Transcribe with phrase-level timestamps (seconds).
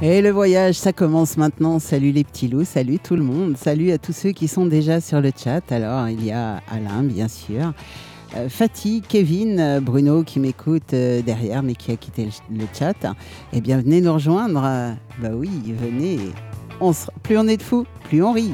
[0.00, 1.80] Et le voyage, ça commence maintenant.
[1.80, 5.00] Salut les petits loups, salut tout le monde, salut à tous ceux qui sont déjà
[5.00, 5.72] sur le chat.
[5.72, 7.72] Alors, il y a Alain, bien sûr,
[8.36, 12.94] euh, Fatih, Kevin, euh, Bruno qui m'écoute euh, derrière mais qui a quitté le, chat.
[13.52, 14.60] Eh bien, venez nous rejoindre.
[15.20, 16.18] bah oui, venez.
[17.24, 18.52] Plus on est de fous, plus on rit.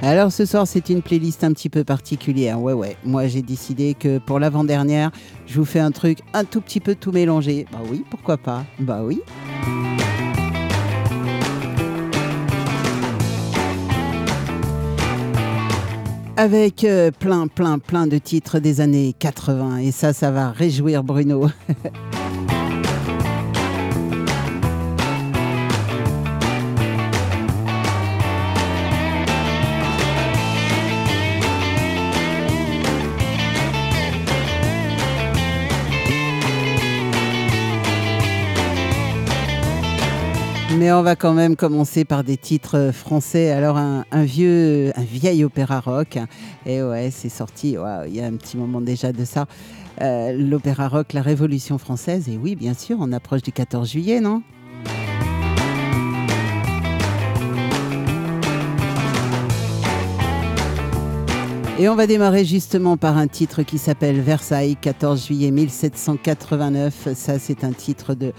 [0.00, 2.60] Alors ce soir c'est une playlist un petit peu particulière.
[2.60, 5.10] Ouais ouais, moi j'ai décidé que pour l'avant-dernière,
[5.48, 7.66] je vous fais un truc un tout petit peu tout mélangé.
[7.72, 8.64] Bah oui, pourquoi pas?
[8.78, 9.20] Bah oui.
[16.36, 21.02] Avec euh, plein plein plein de titres des années 80 et ça ça va réjouir
[21.02, 21.48] Bruno.
[40.78, 43.50] Mais on va quand même commencer par des titres français.
[43.50, 46.18] Alors un, vieux, vieil opéra rock.
[46.66, 47.76] Et ouais, c'est sorti.
[48.06, 49.46] il y a un petit moment déjà de ça.
[50.00, 52.28] Euh, l'opéra rock, la Révolution française.
[52.28, 54.44] Et oui, bien sûr, on approche du 14 juillet, non?
[61.80, 67.14] Et on va démarrer justement par un titre qui s'appelle Versailles, 14 juillet 1789.
[67.14, 68.32] Ça, c'est un titre de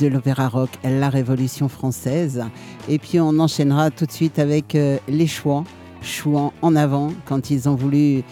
[0.00, 2.44] de l'opéra rock La Révolution française.
[2.88, 5.64] Et puis on enchaînera tout de suite avec euh, les Chouans,
[6.02, 8.22] Chouans en avant, quand ils ont voulu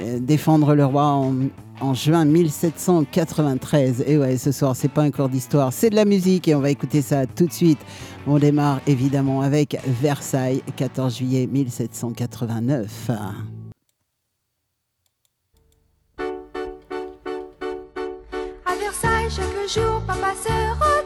[0.00, 1.04] euh, défendre le roi
[1.80, 4.04] en, juin 1793.
[4.06, 6.60] Et ouais, ce soir, c'est pas un cours d'histoire, c'est de la musique et on
[6.60, 7.78] va écouter ça tout de suite.
[8.26, 13.10] On démarre évidemment avec Versailles, 14 juillet 1789.
[19.68, 21.05] Jour, papa se Prenez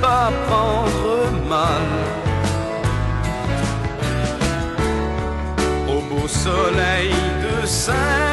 [0.00, 1.84] Pas prendre mal.
[5.88, 7.10] Au beau soleil
[7.42, 8.23] de cette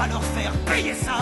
[0.00, 1.18] va leur faire payer ça.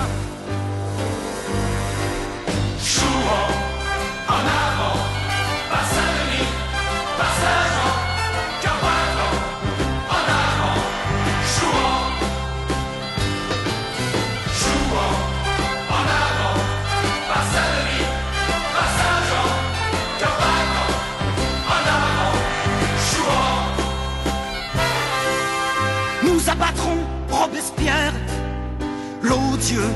[29.68, 29.90] L'odieux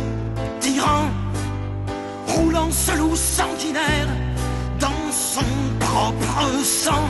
[0.60, 1.08] tyran,
[2.26, 4.08] roulant ce loup sanguinaire
[4.78, 5.44] dans son
[5.78, 7.08] propre sang.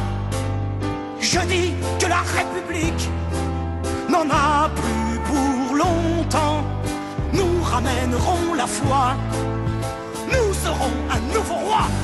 [1.21, 3.09] Je dis que la République
[4.09, 6.65] n'en a plus pour longtemps.
[7.33, 9.17] Nous ramènerons la foi,
[10.29, 12.02] nous serons un nouveau roi.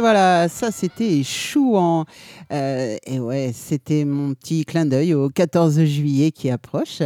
[0.00, 2.06] Et voilà, ça c'était Chouan.
[2.50, 7.02] Euh, et ouais, c'était mon petit clin d'œil au 14 juillet qui approche.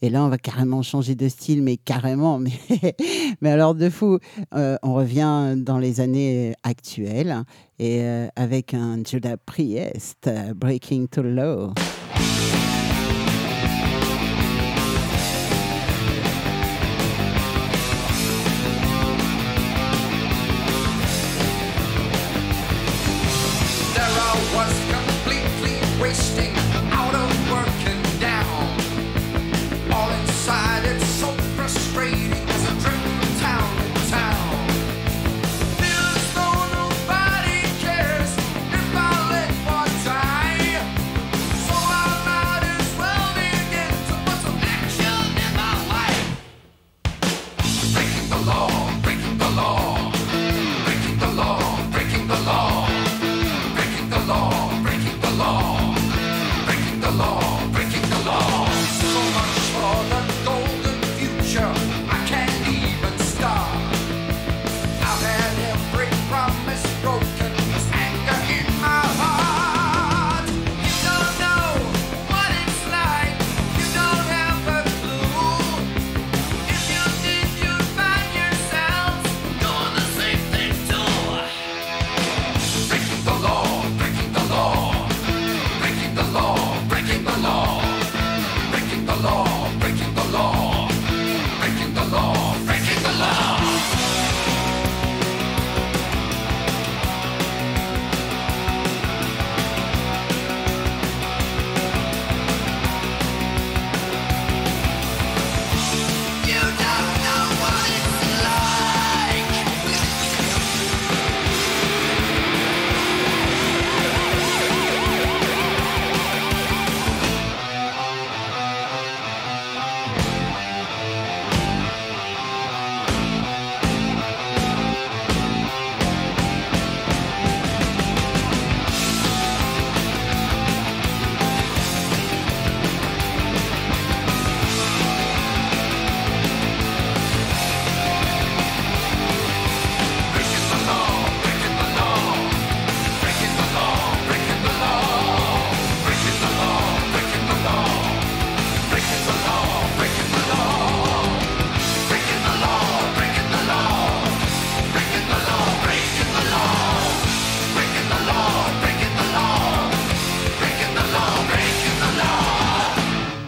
[0.00, 2.40] Et là, on va carrément changer de style, mais carrément.
[2.40, 2.50] Mais,
[3.40, 4.18] mais alors, de fou,
[4.56, 7.44] euh, on revient dans les années actuelles
[7.78, 11.74] et euh, avec un Judas Priest, euh, Breaking to Low.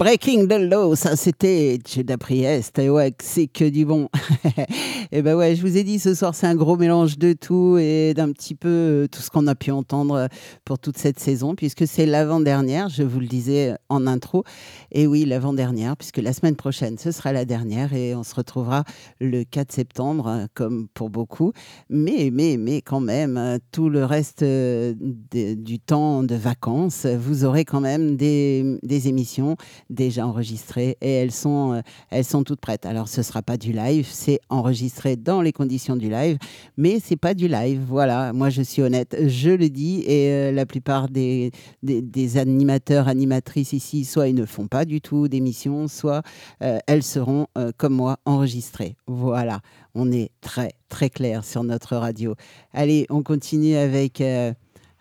[0.04, 1.78] Breaking the Law, ça c'était
[2.20, 2.78] Priest.
[2.78, 4.11] Et ouais, c'est que du bon.
[5.12, 7.78] et ben ouais, je vous ai dit ce soir, c'est un gros mélange de tout
[7.78, 10.28] et d'un petit peu euh, tout ce qu'on a pu entendre
[10.66, 14.44] pour toute cette saison, puisque c'est l'avant-dernière, je vous le disais en intro.
[14.92, 18.84] Et oui, l'avant-dernière, puisque la semaine prochaine, ce sera la dernière et on se retrouvera
[19.20, 21.52] le 4 septembre, euh, comme pour beaucoup.
[21.88, 24.92] Mais, mais, mais quand même, euh, tout le reste euh,
[25.32, 29.56] du temps de vacances, vous aurez quand même des, des émissions
[29.94, 32.86] déjà enregistrées et elles sont, euh, elles sont toutes prêtes.
[32.86, 36.38] Alors, ce sera pas du live, c'est enregistré dans les conditions du live,
[36.76, 37.80] mais c'est pas du live.
[37.86, 43.08] Voilà, moi je suis honnête, je le dis et euh, la plupart des, des, animateurs,
[43.08, 46.22] animatrices ici, soit ils ne font pas du tout d'émissions, soit
[46.62, 47.46] euh, elles seront
[47.76, 48.96] comme moi enregistrées.
[49.06, 49.60] Voilà,
[49.94, 52.34] on est très très clair sur notre radio.
[52.72, 54.22] Allez, on continue avec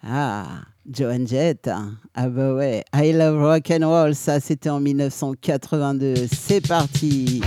[0.03, 0.45] ah
[0.85, 1.69] Joan Jett,
[2.13, 7.41] ah bah ouais, I Love Rock and Roll, ça c'était en 1982, c'est parti.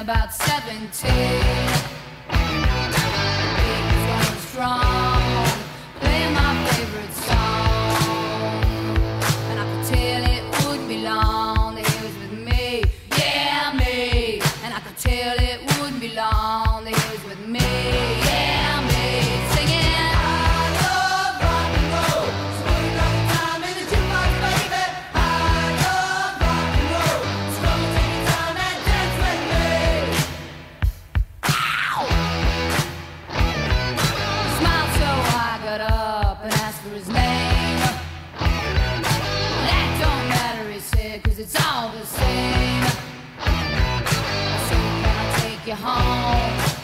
[0.00, 1.99] About 17
[4.60, 4.89] strong.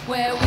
[0.07, 0.46] where we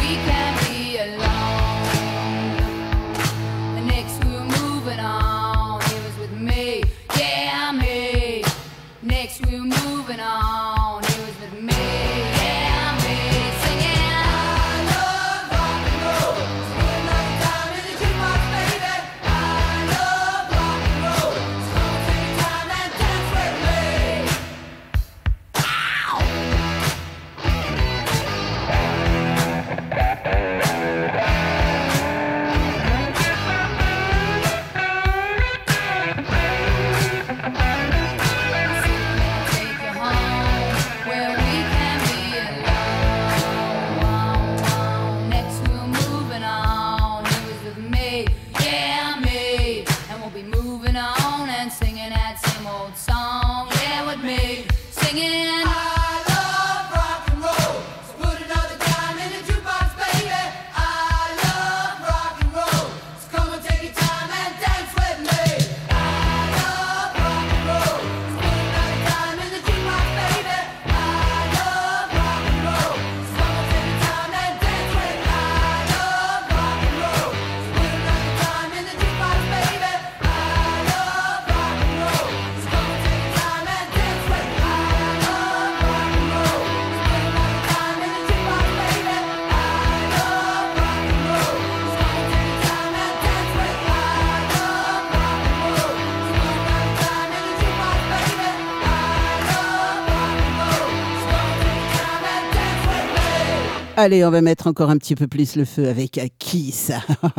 [104.01, 106.93] Allez, on va mettre encore un petit peu plus le feu avec euh, Kiss.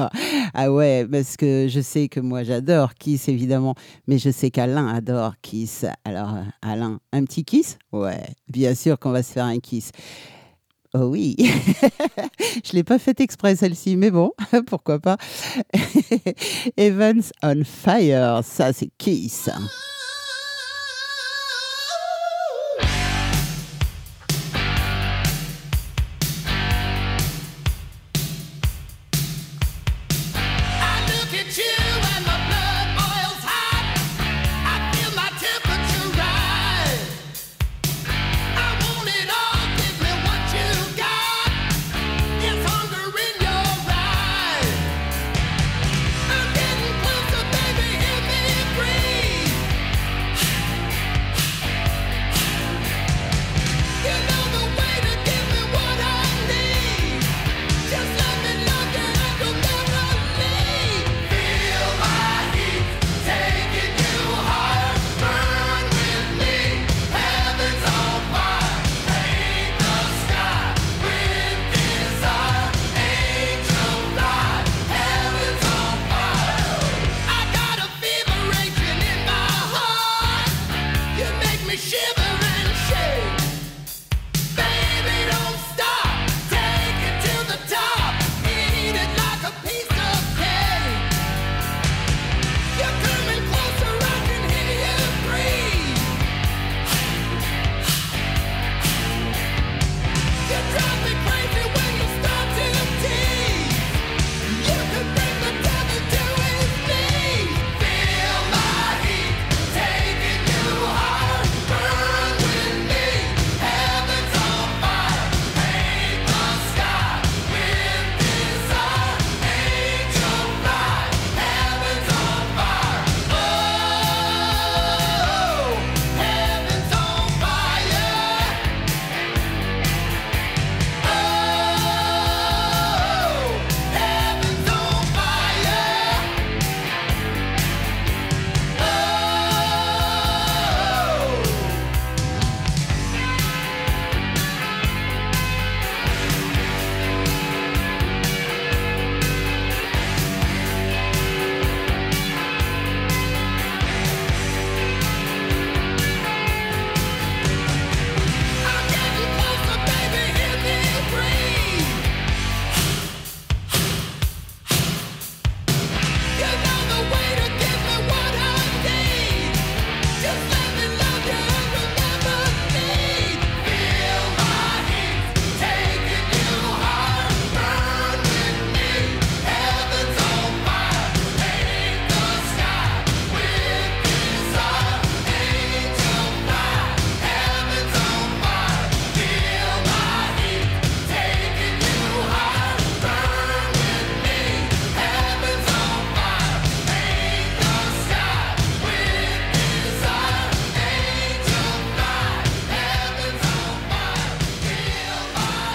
[0.54, 3.74] ah ouais, parce que je sais que moi j'adore Kiss évidemment,
[4.06, 5.86] mais je sais qu'Alain adore Kiss.
[6.04, 7.78] Alors euh, Alain, un petit Kiss?
[7.92, 9.90] Ouais, bien sûr qu'on va se faire un Kiss.
[10.92, 11.34] Oh oui,
[12.62, 14.32] je l'ai pas faite exprès celle-ci, mais bon,
[14.66, 15.16] pourquoi pas.
[16.76, 19.48] Evans on Fire, ça c'est Kiss.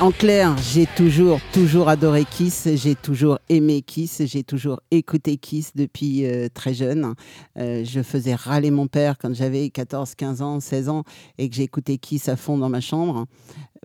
[0.06, 5.72] En clair, j'ai toujours, toujours adoré Kiss, j'ai toujours aimé Kiss, j'ai toujours écouté Kiss
[5.74, 7.16] depuis euh, très jeune.
[7.58, 11.06] Euh, je faisais râler mon père quand j'avais 14, 15 ans, 16 ans
[11.40, 13.26] et que j'écoutais Kiss à fond dans ma chambre.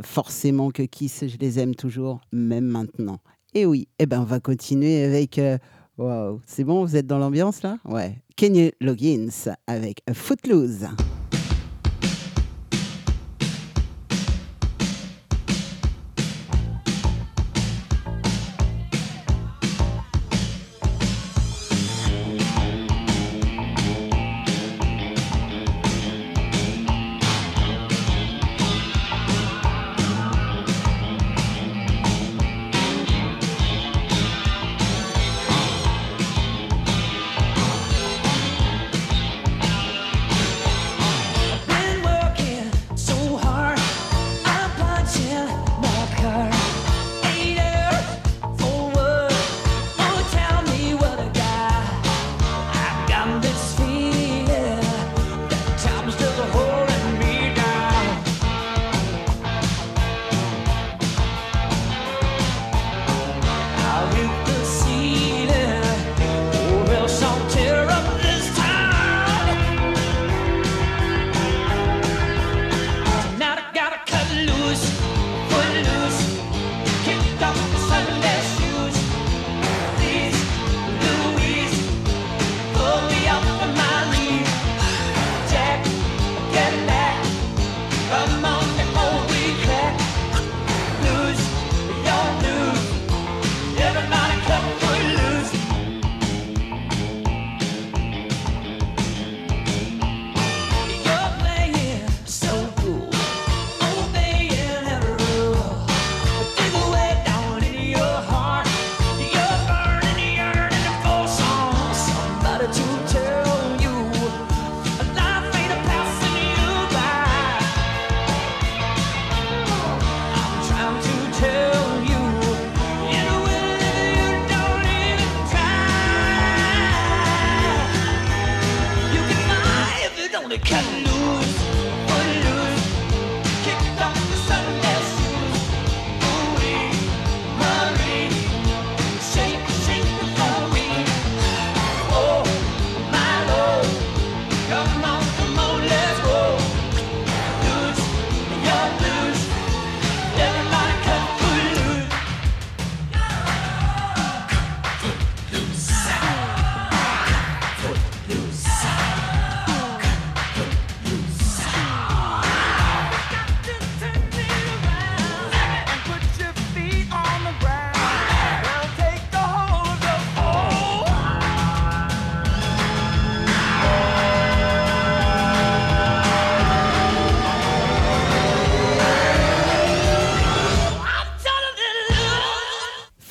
[0.03, 3.21] Forcément que Kiss, je les aime toujours, même maintenant.
[3.55, 5.39] Et oui, eh ben on va continuer avec...
[5.39, 5.57] euh,
[5.97, 7.79] Waouh, c'est bon, vous êtes dans l'ambiance là?
[7.87, 8.19] Ouais.
[8.37, 10.87] Kenny Loggins avec Footloose.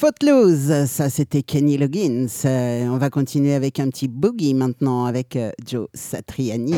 [0.09, 2.25] Footloose, ça c'était Kenny Loggins.
[2.45, 6.73] Euh, on va continuer avec un petit boogie maintenant avec euh, Joe Satriani.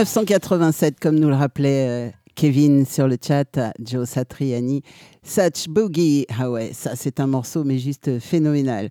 [0.00, 4.82] 1987, comme nous le rappelait euh, Kevin sur le chat, Joe Satriani,
[5.22, 6.24] Such Boogie.
[6.38, 8.88] Ah ouais, ça c'est un morceau, mais juste phénoménal.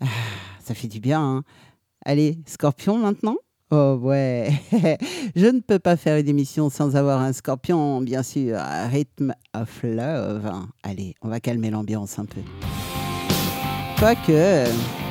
[0.00, 0.06] Ah,
[0.62, 1.20] ça fait du bien.
[1.20, 1.42] Hein
[2.04, 3.36] Allez, Scorpion maintenant?
[3.72, 4.52] Oh ouais,
[5.34, 8.56] je ne peux pas faire une émission sans avoir un scorpion, bien sûr.
[8.92, 10.48] Rhythm of Love.
[10.84, 12.40] Allez, on va calmer l'ambiance un peu.
[13.98, 15.01] Quoique...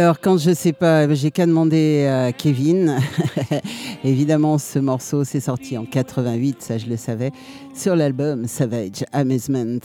[0.00, 3.00] Alors, quand je ne sais pas, j'ai qu'à demander à Kevin.
[4.04, 7.32] Évidemment, ce morceau s'est sorti en 88, ça je le savais,
[7.74, 9.80] sur l'album Savage Amazement.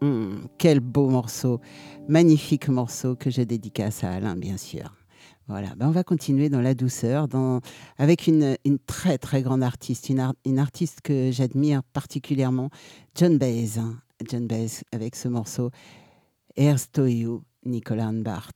[0.00, 1.60] Mmh, quel beau morceau,
[2.08, 4.94] magnifique morceau que je dédicace à Alain, bien sûr.
[5.48, 7.60] Voilà, ben on va continuer dans la douceur, dans,
[7.98, 12.70] avec une, très très grande artiste, une, artiste que j'admire particulièrement,
[13.14, 13.78] John Baez.
[13.78, 13.98] Hein.
[14.30, 15.70] John Baez avec ce morceau,
[16.56, 18.54] Erst to You, Nicolas Anbart.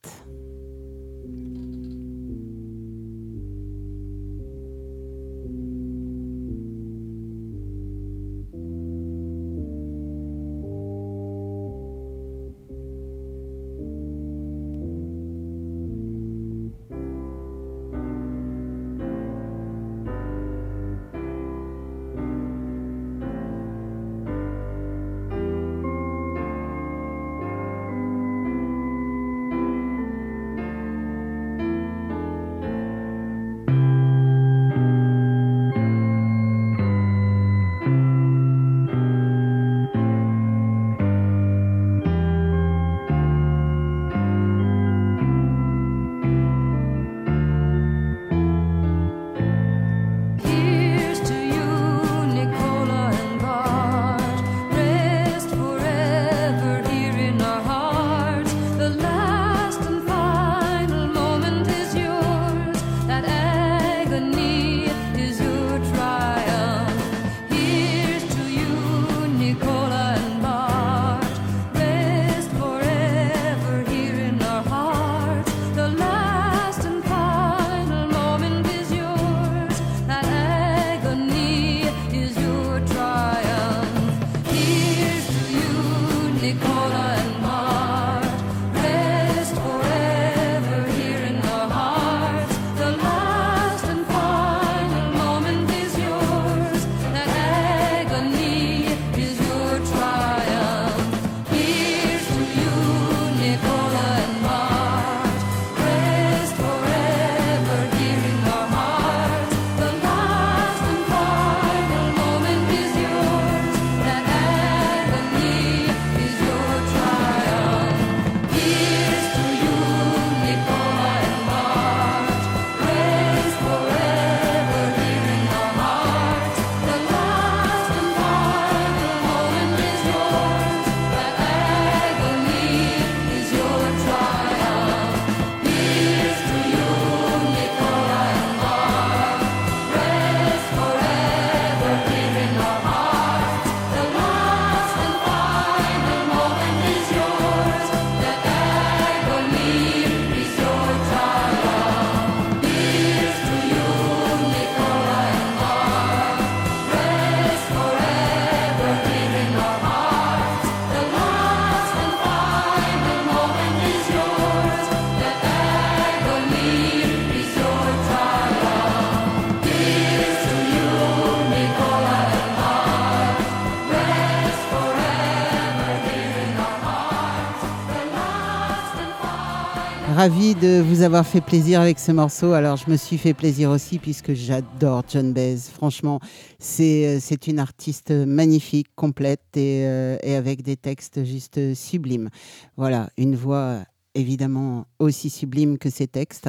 [181.23, 182.55] Fait plaisir avec ce morceau.
[182.55, 185.59] Alors, je me suis fait plaisir aussi puisque j'adore John Baez.
[185.59, 186.21] Franchement,
[186.59, 192.31] c'est euh, une artiste magnifique, complète et, euh, et avec des textes juste sublimes.
[192.79, 196.49] Voilà, une voix évidemment aussi sublime que ses textes.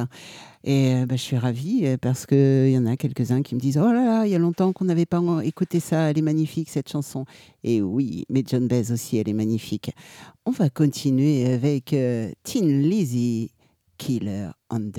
[0.63, 3.59] Et euh, bah, je suis ravie euh, parce qu'il y en a quelques-uns qui me
[3.59, 6.23] disent Oh là là, il y a longtemps qu'on n'avait pas écouté ça, elle est
[6.23, 7.25] magnifique cette chanson.
[7.63, 9.91] Et oui, mais John Baez aussi, elle est magnifique.
[10.45, 13.51] On va continuer avec euh, Tin Lizzy,
[13.97, 14.91] Killer on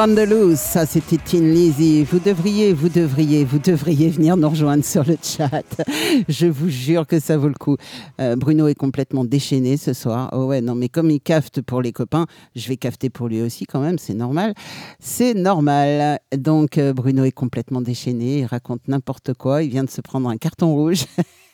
[0.00, 2.04] on ça c'était Tin Lizzy.
[2.04, 5.64] Vous devriez, vous devriez, vous devriez venir nous rejoindre sur le chat.
[6.28, 7.76] Je vous jure que ça vaut le coup.
[8.20, 10.30] Euh, Bruno est complètement déchaîné ce soir.
[10.32, 13.42] Oh ouais, non, mais comme il cafte pour les copains, je vais cafeter pour lui
[13.42, 14.54] aussi quand même, c'est normal.
[15.00, 16.18] C'est normal.
[16.36, 20.28] Donc euh, Bruno est complètement déchaîné, il raconte n'importe quoi, il vient de se prendre
[20.28, 21.04] un carton rouge.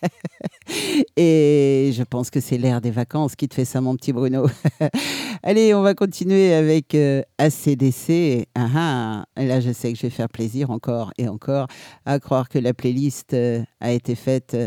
[1.15, 4.47] Et je pense que c'est l'air des vacances qui te fait ça, mon petit Bruno.
[5.43, 8.47] Allez, on va continuer avec euh, ACDC.
[8.55, 9.25] Ah, ah.
[9.37, 11.67] Là, je sais que je vais faire plaisir encore et encore
[12.05, 14.57] à croire que la playlist euh, a été faite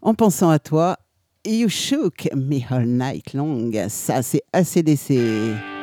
[0.00, 0.96] en pensant à toi.
[1.46, 3.70] You shook me all night long.
[3.88, 5.75] Ça, c'est ACDC.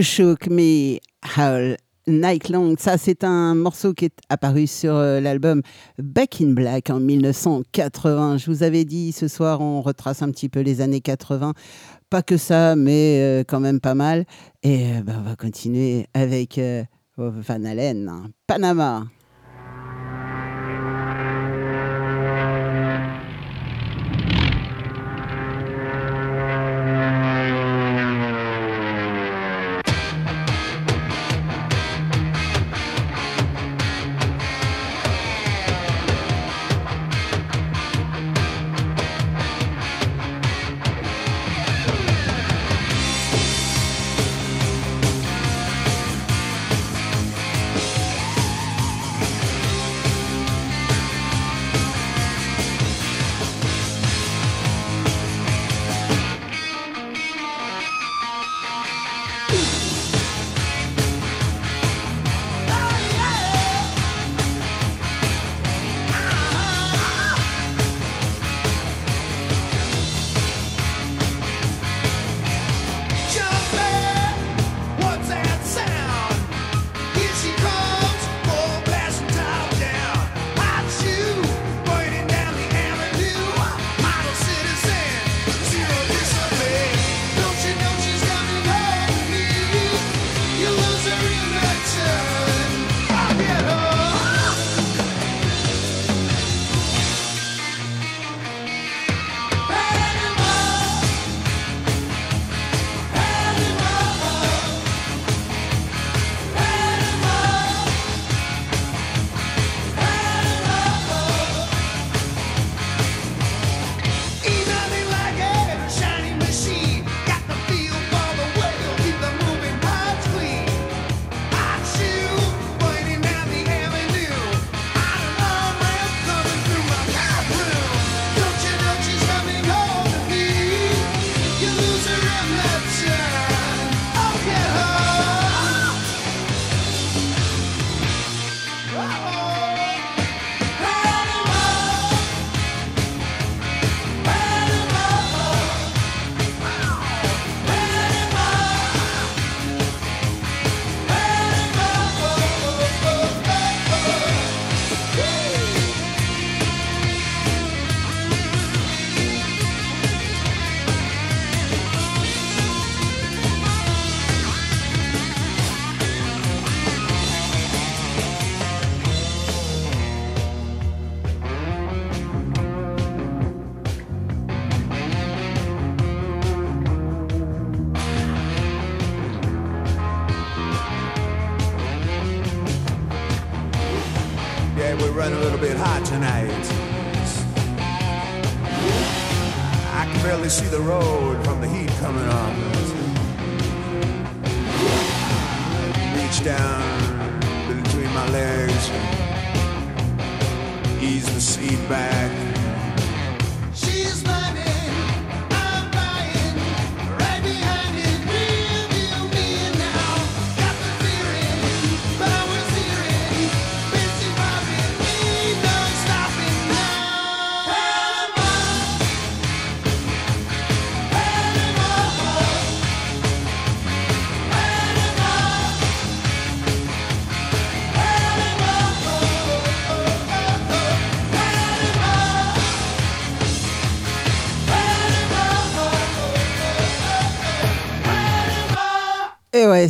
[0.00, 0.98] You Shook Me
[1.36, 1.76] All
[2.06, 2.74] Night Long.
[2.78, 5.60] Ça, c'est un morceau qui est apparu sur euh, l'album
[5.98, 8.38] Back in Black en 1980.
[8.38, 11.52] Je vous avais dit, ce soir, on retrace un petit peu les années 80.
[12.08, 14.24] Pas que ça, mais euh, quand même pas mal.
[14.62, 16.58] Et euh, bah, on va continuer avec
[17.18, 18.30] Van Halen, hein.
[18.46, 19.04] Panama.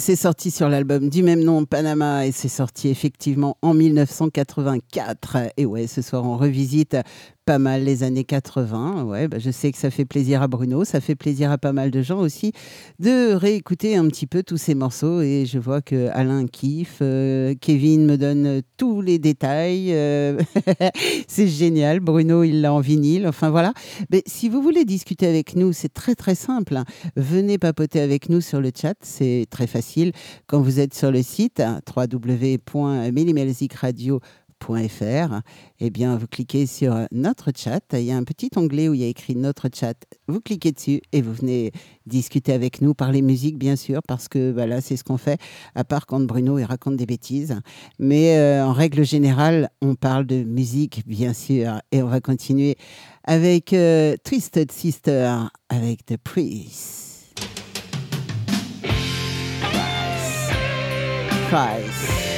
[0.01, 5.37] C'est sorti sur l'album du même nom, Panama, et c'est sorti effectivement en 1984.
[5.59, 6.97] Et ouais, ce soir, on revisite
[7.51, 9.03] pas mal les années 80.
[9.03, 11.73] Ouais, bah, je sais que ça fait plaisir à Bruno, ça fait plaisir à pas
[11.73, 12.53] mal de gens aussi
[13.01, 15.21] de réécouter un petit peu tous ces morceaux.
[15.21, 19.89] Et je vois que Alain kiffe, euh, Kevin me donne tous les détails.
[19.93, 20.39] euh,
[21.27, 21.99] c'est génial.
[21.99, 23.27] Bruno, il l'a en vinyle.
[23.27, 23.73] Enfin voilà.
[24.13, 26.77] Mais si vous voulez discuter avec nous, c'est très très simple.
[26.77, 26.85] hein.
[27.17, 30.13] Venez papoter avec nous sur le chat, c'est très facile.
[30.47, 31.81] Quand vous êtes sur le site hein,
[34.61, 35.41] www.minimalzicradio.fr,
[35.81, 37.81] eh bien, vous cliquez sur notre chat.
[37.93, 39.95] Il y a un petit onglet où il y a écrit notre chat.
[40.29, 41.73] Vous cliquez dessus et vous venez
[42.07, 45.41] discuter avec nous, parler musique, bien sûr, parce que voilà, c'est ce qu'on fait,
[45.75, 47.59] à part quand Bruno il raconte des bêtises.
[47.99, 51.81] Mais euh, en règle générale, on parle de musique, bien sûr.
[51.93, 52.77] Et on va continuer
[53.25, 55.35] avec euh, Twisted Sister,
[55.69, 57.09] avec The Priest.
[61.51, 62.30] Price.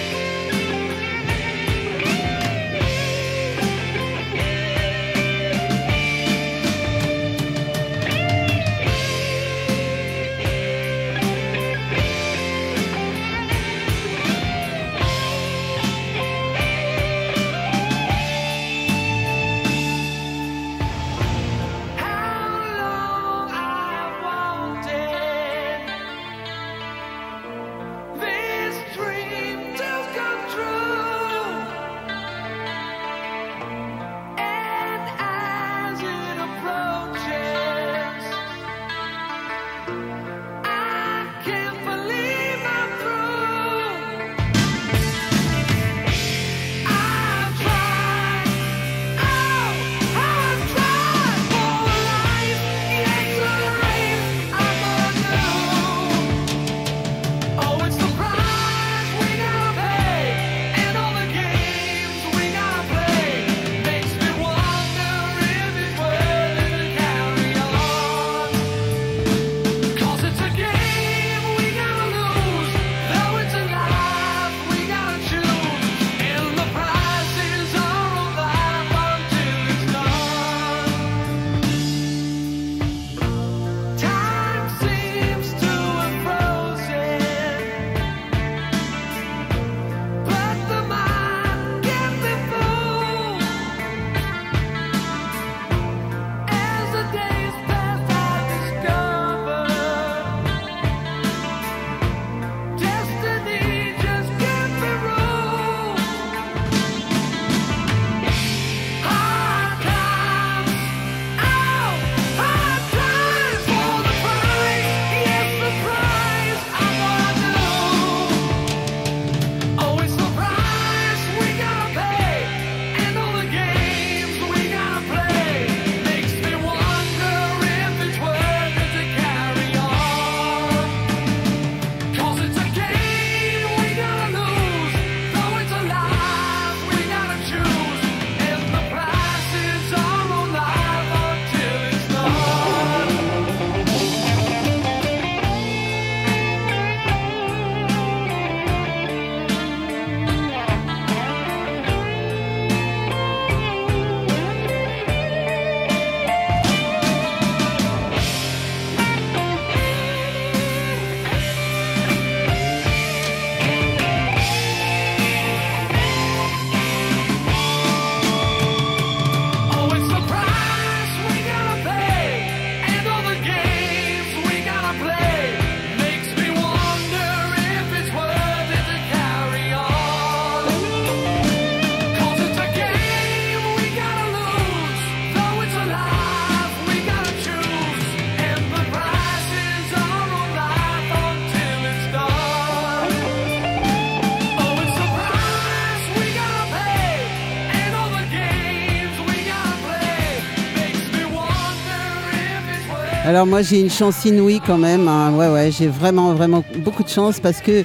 [203.32, 205.08] Alors moi j'ai une chance inouïe quand même.
[205.08, 205.34] hein.
[205.34, 207.82] Ouais ouais, j'ai vraiment vraiment beaucoup de chance parce que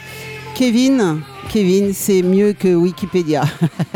[0.56, 3.46] Kevin, Kevin, c'est mieux que Wikipédia.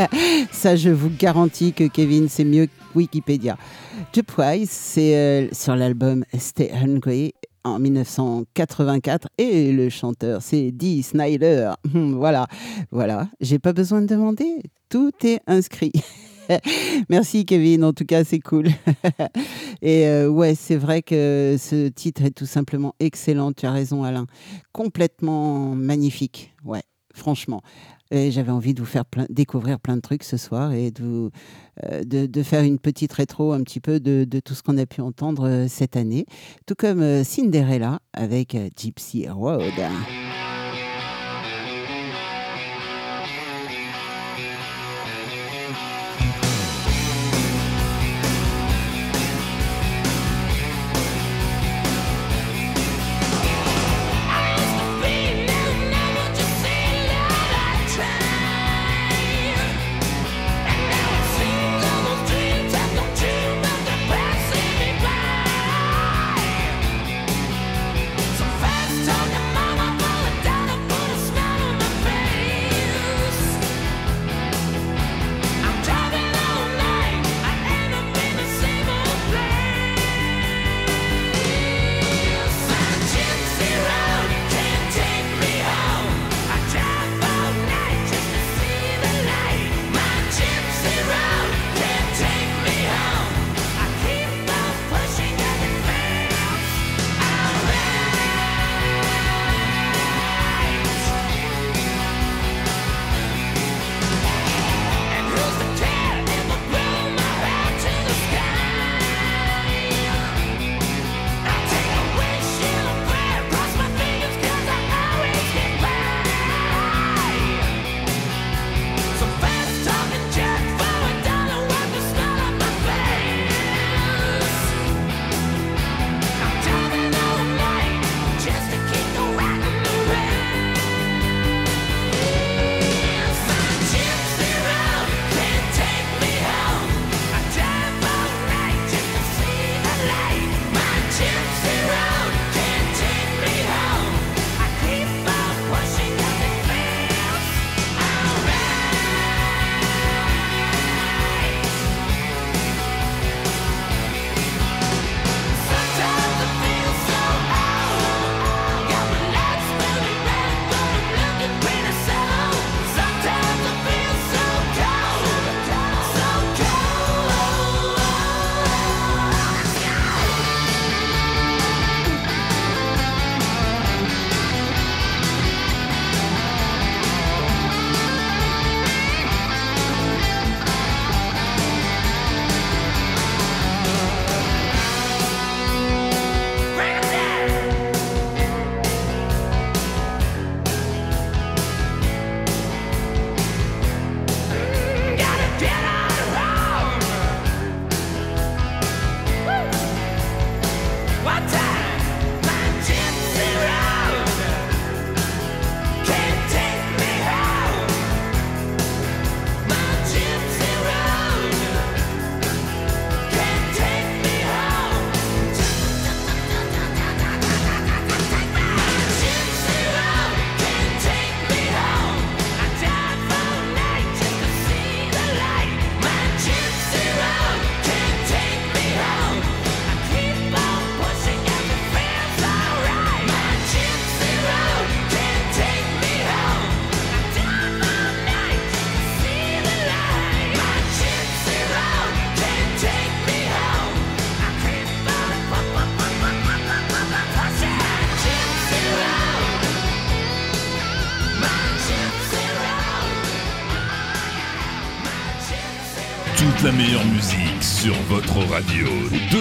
[0.53, 3.57] Ça, je vous garantis que Kevin, c'est mieux que Wikipédia.
[4.13, 7.33] The Price, c'est euh, sur l'album Stay Hungry
[7.65, 11.71] en 1984 et le chanteur c'est Dee Snyder.
[11.93, 12.47] Voilà,
[12.91, 15.91] voilà, j'ai pas besoin de demander, tout est inscrit.
[17.09, 18.67] Merci Kevin, en tout cas c'est cool.
[19.81, 24.03] Et euh, ouais, c'est vrai que ce titre est tout simplement excellent, tu as raison
[24.03, 24.25] Alain.
[24.71, 26.83] Complètement magnifique, ouais,
[27.13, 27.61] franchement.
[28.13, 31.29] J'avais envie de vous faire découvrir plein de trucs ce soir et euh,
[32.03, 34.99] de, faire une petite rétro un petit peu de, de tout ce qu'on a pu
[34.99, 36.25] entendre euh, cette année.
[36.65, 39.71] Tout comme Cinderella avec Gypsy Road.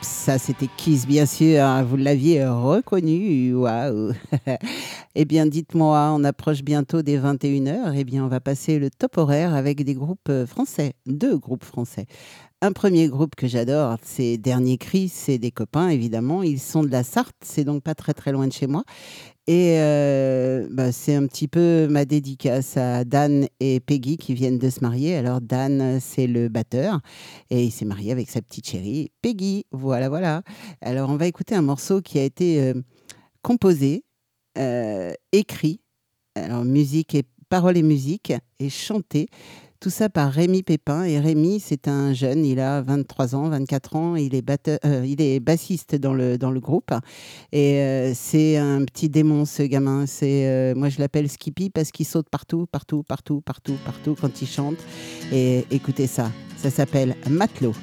[0.00, 4.12] Ça c'était Kiss bien sûr, hein, vous l'aviez reconnu, waouh
[5.16, 9.18] Eh bien dites-moi, on approche bientôt des 21h, eh bien on va passer le top
[9.18, 12.06] horaire avec des groupes euh, français, deux groupes français.
[12.62, 16.90] Un premier groupe que j'adore, c'est Dernier Cri, c'est des copains évidemment, ils sont de
[16.90, 18.84] la Sarthe, c'est donc pas très très loin de chez moi.
[19.46, 24.58] Et euh, bah, c'est un petit peu ma dédicace à Dan et Peggy qui viennent
[24.58, 25.16] de se marier.
[25.16, 27.00] Alors Dan, c'est le batteur
[27.50, 29.66] et il s'est marié avec sa petite chérie Peggy.
[29.70, 30.42] Voilà, voilà.
[30.80, 32.72] Alors on va écouter un morceau qui a été euh,
[33.42, 34.04] composé,
[34.56, 35.80] euh, écrit,
[36.36, 39.26] alors musique et paroles et musique et chanté.
[39.80, 41.04] Tout ça par Rémi Pépin.
[41.04, 45.04] Et Rémi, c'est un jeune, il a 23 ans, 24 ans, il est, batteur, euh,
[45.06, 46.92] il est bassiste dans le, dans le groupe.
[47.52, 50.06] Et euh, c'est un petit démon, ce gamin.
[50.06, 54.40] C'est euh, moi, je l'appelle Skippy parce qu'il saute partout, partout, partout, partout, partout quand
[54.40, 54.78] il chante.
[55.32, 57.74] Et écoutez ça, ça s'appelle Matelot.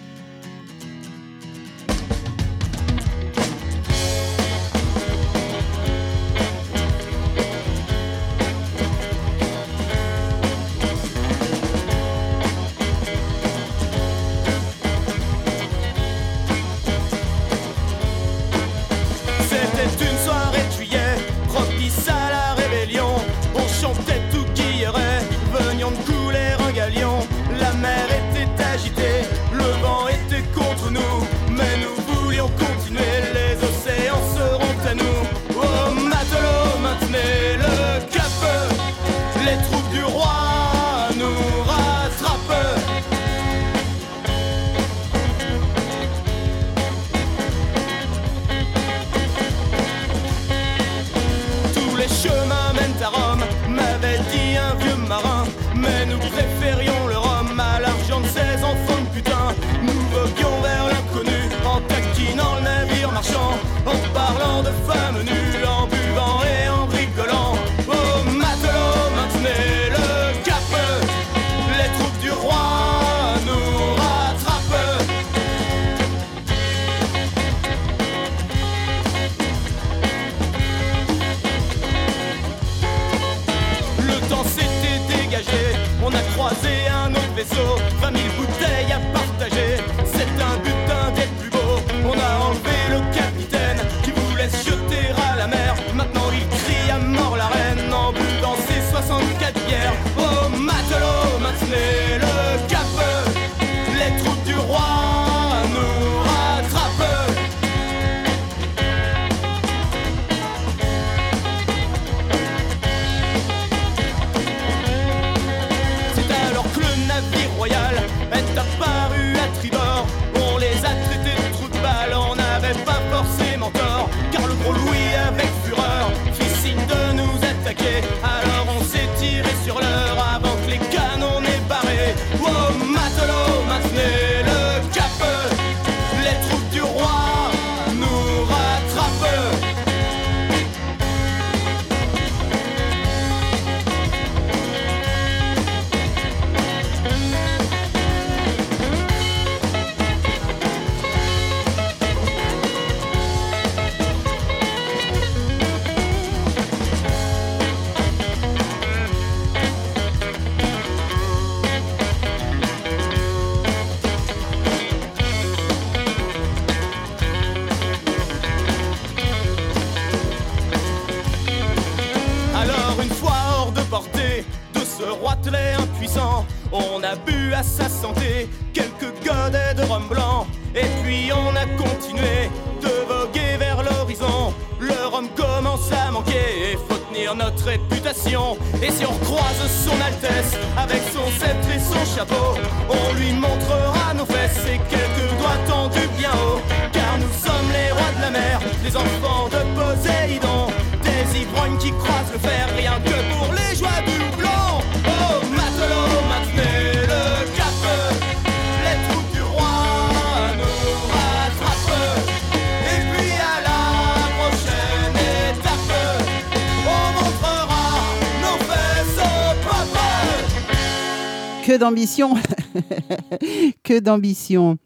[223.84, 224.78] que d'ambition.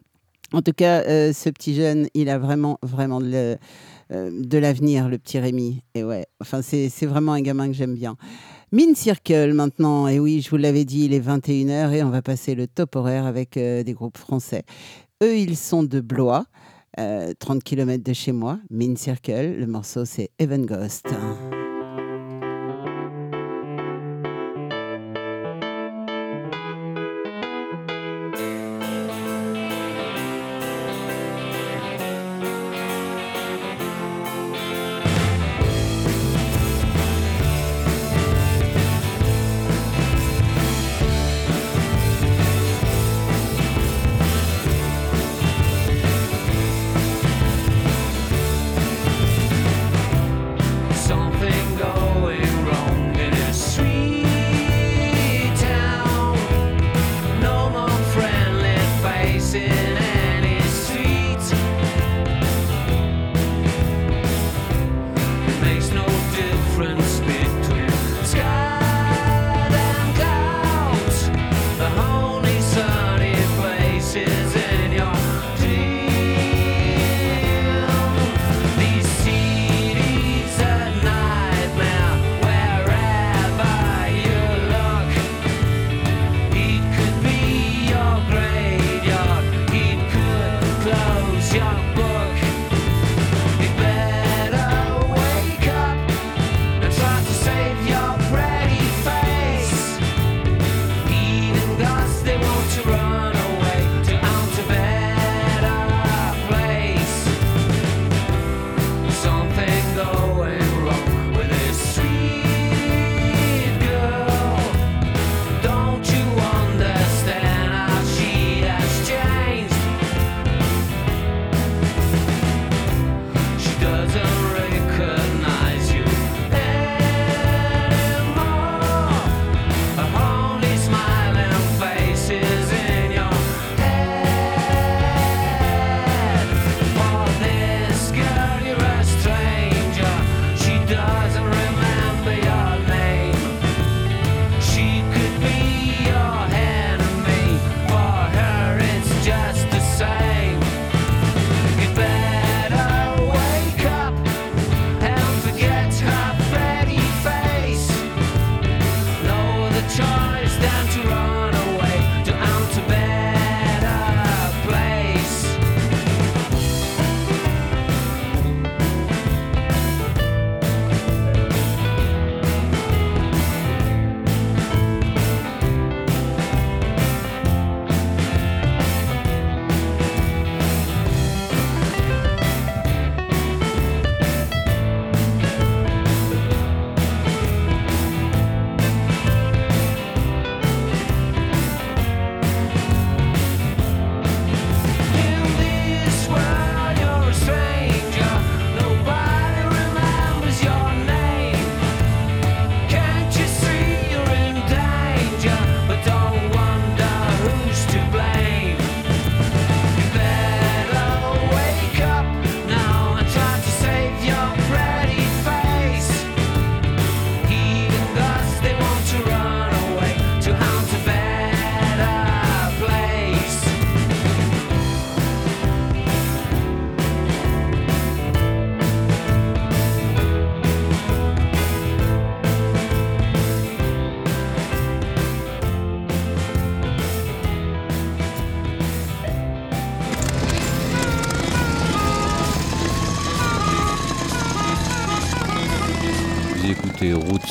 [0.53, 3.55] En tout cas, euh, ce petit jeune, il a vraiment, vraiment euh,
[4.09, 5.81] de, l'avenir, le petit Rémi.
[5.95, 8.15] Et ouais, enfin, c'est, vraiment un gamin que j'aime bien.
[8.71, 10.07] Mine Circle maintenant.
[10.07, 12.95] Et oui, je vous l'avais dit, il est 21h et on va passer le top
[12.95, 14.63] horaire avec euh, des groupes français.
[15.23, 16.45] Eux, ils sont de Blois,
[16.97, 18.59] 30 km de chez moi.
[18.69, 21.07] Mine Circle, le morceau, c'est Even Ghost.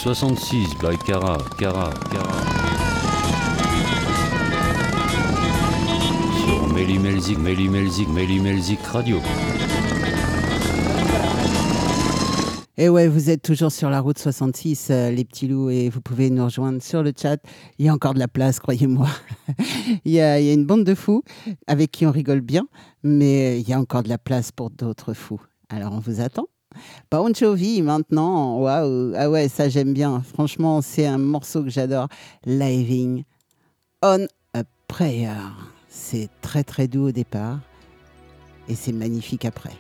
[0.05, 2.41] 66 by Cara, Cara, Cara.
[6.45, 9.19] Sur Meli Melzik, Meli Melzik, Meli Melzik Radio.
[12.77, 16.03] Et ouais, vous êtes toujours sur la route 66, euh, les petits loups, et vous
[16.03, 17.39] pouvez nous rejoindre sur le chat.
[17.79, 19.09] Il y a encore de la place, croyez-moi.
[20.05, 21.23] il y a une bande de fous
[21.67, 22.69] avec qui on rigole bien,
[23.03, 25.41] mais il y a encore de la place pour d'autres fous.
[25.71, 26.45] Alors on vous attend.
[27.11, 30.23] Bon Jovi maintenant, waouh, ah ouais, ça j'aime bien.
[30.23, 32.09] Franchement, c'est un morceau que j'adore.
[32.45, 33.25] Living
[34.03, 35.31] on a Prayer.
[35.89, 37.59] C'est très très doux au départ
[38.69, 39.73] et c'est magnifique après.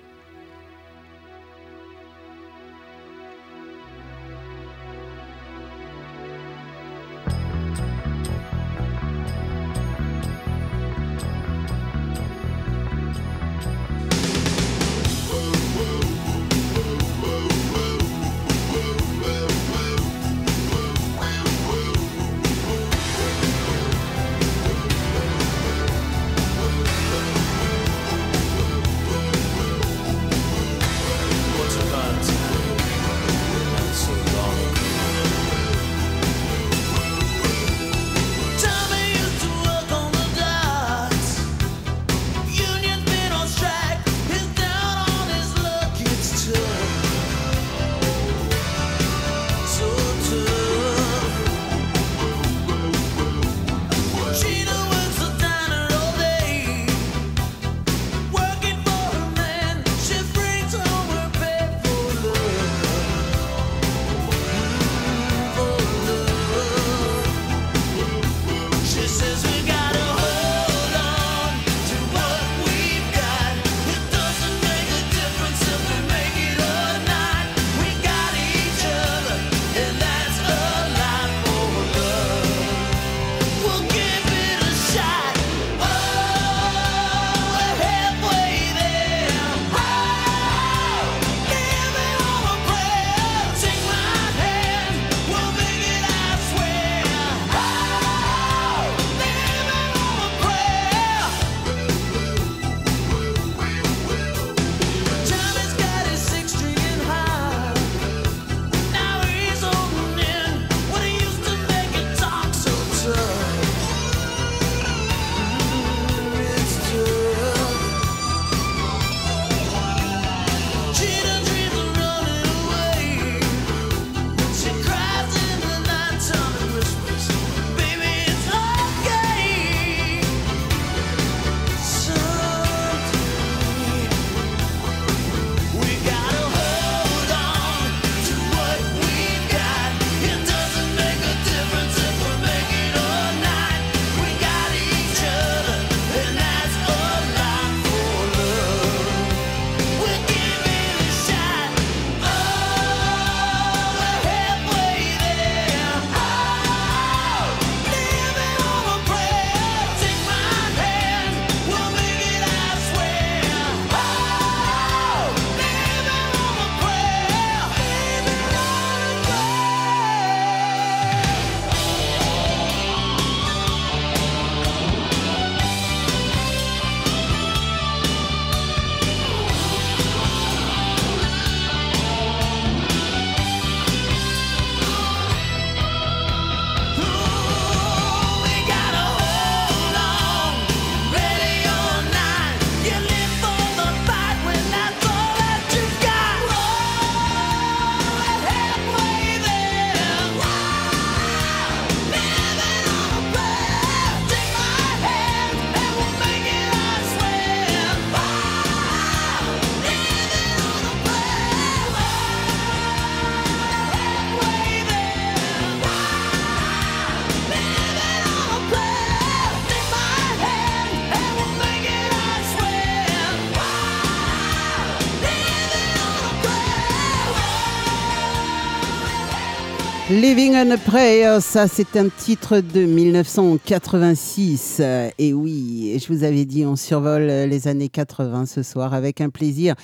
[230.24, 234.80] Living on a Prayer, ça c'est un titre de 1986.
[235.18, 239.28] Et oui, je vous avais dit, on survole les années 80 ce soir avec un
[239.28, 239.74] plaisir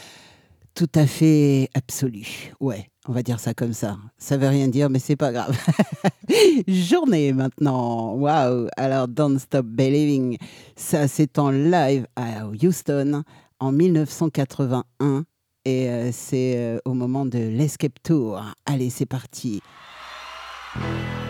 [0.72, 2.54] tout à fait absolu.
[2.58, 3.98] Ouais, on va dire ça comme ça.
[4.16, 5.54] Ça veut rien dire, mais c'est pas grave.
[6.66, 8.14] Journée maintenant.
[8.14, 8.68] Waouh.
[8.78, 10.38] Alors, Don't Stop Believing,
[10.74, 13.24] ça c'est en live à Houston
[13.58, 15.26] en 1981.
[15.66, 18.42] Et euh, c'est euh, au moment de l'escape tour.
[18.64, 19.60] Allez, c'est parti.
[20.74, 21.30] Thank you.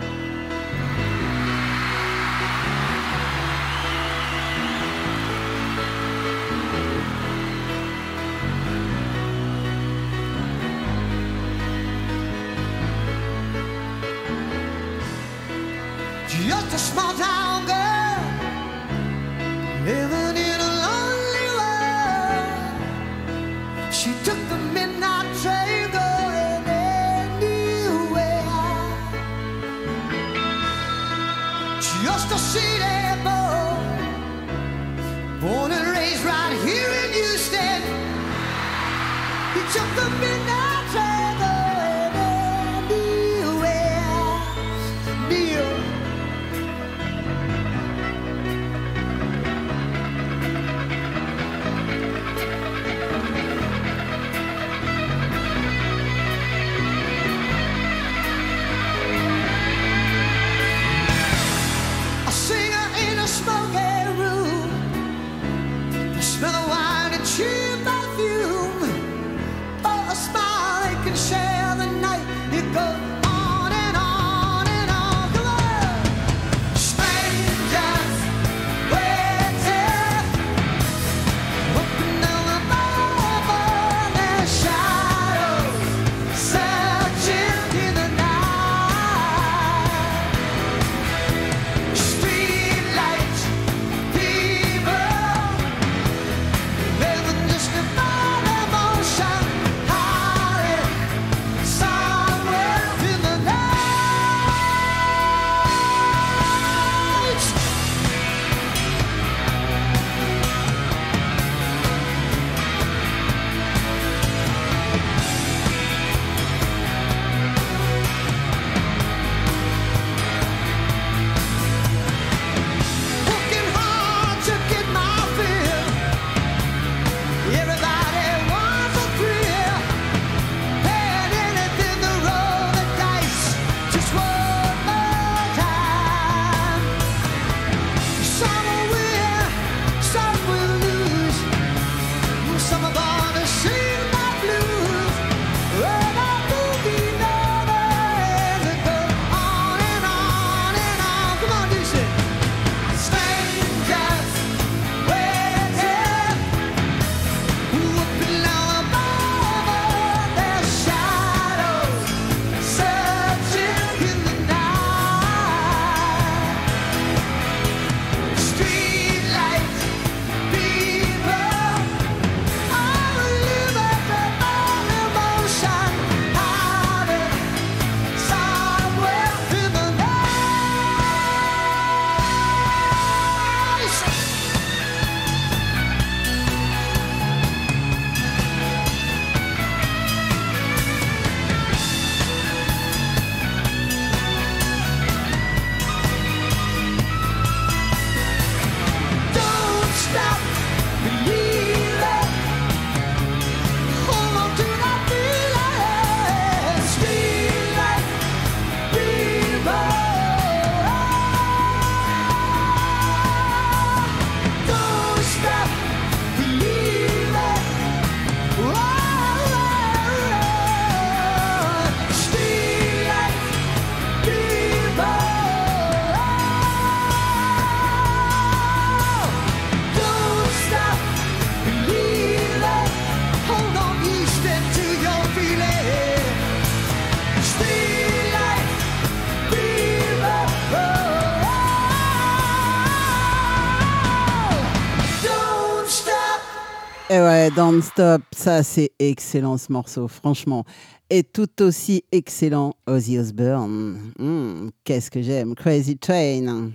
[247.41, 250.63] ouais, Don't Stop, ça c'est excellent ce morceau, franchement.
[251.09, 254.13] Et tout aussi excellent Ozzy Osbourne.
[254.17, 256.71] Hmm, qu'est-ce que j'aime, Crazy Train.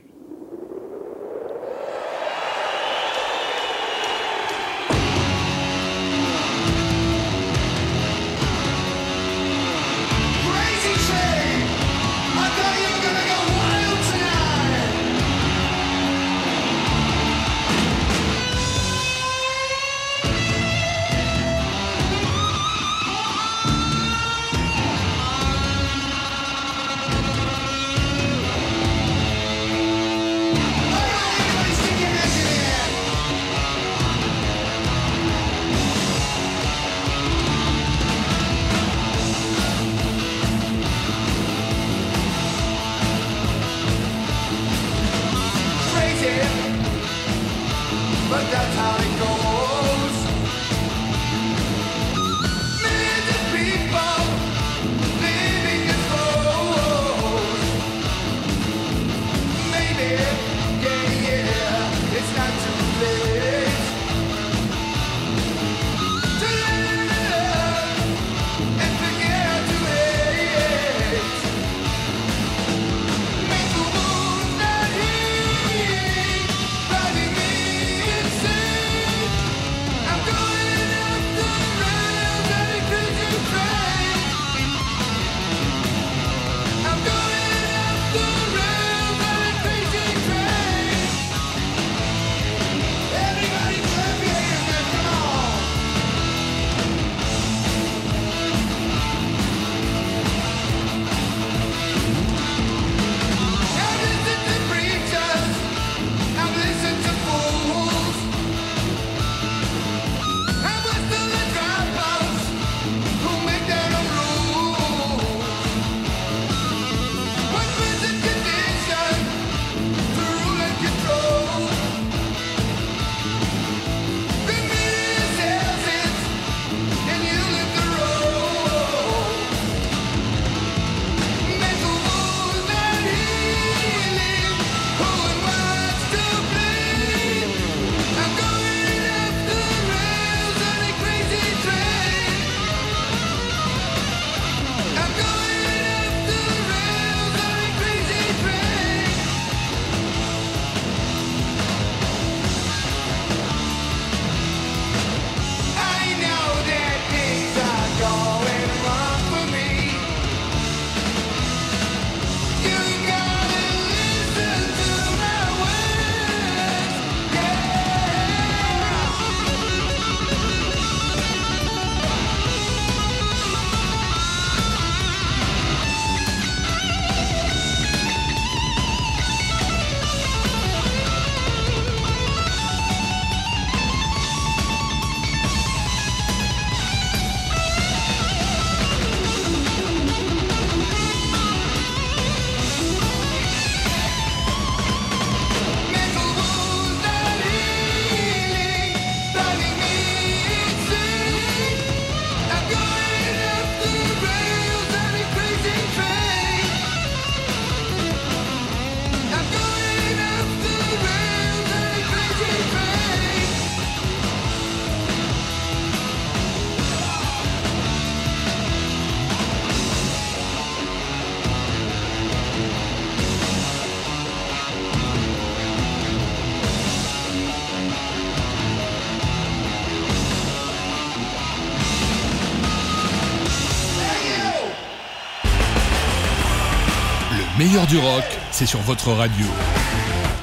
[237.67, 239.47] meilleur du rock, c'est sur votre radio.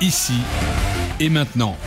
[0.02, 0.42] Ici
[1.22, 1.78] et maintenant.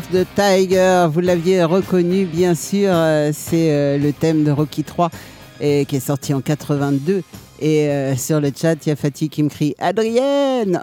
[0.00, 1.06] of the Tiger.
[1.10, 2.88] Vous l'aviez reconnu, bien sûr.
[2.92, 5.10] Euh, c'est euh, le thème de Rocky 3
[5.60, 7.22] et qui est sorti en 82.
[7.60, 10.80] Et euh, sur le chat, il y a Fatih qui me crie Adrienne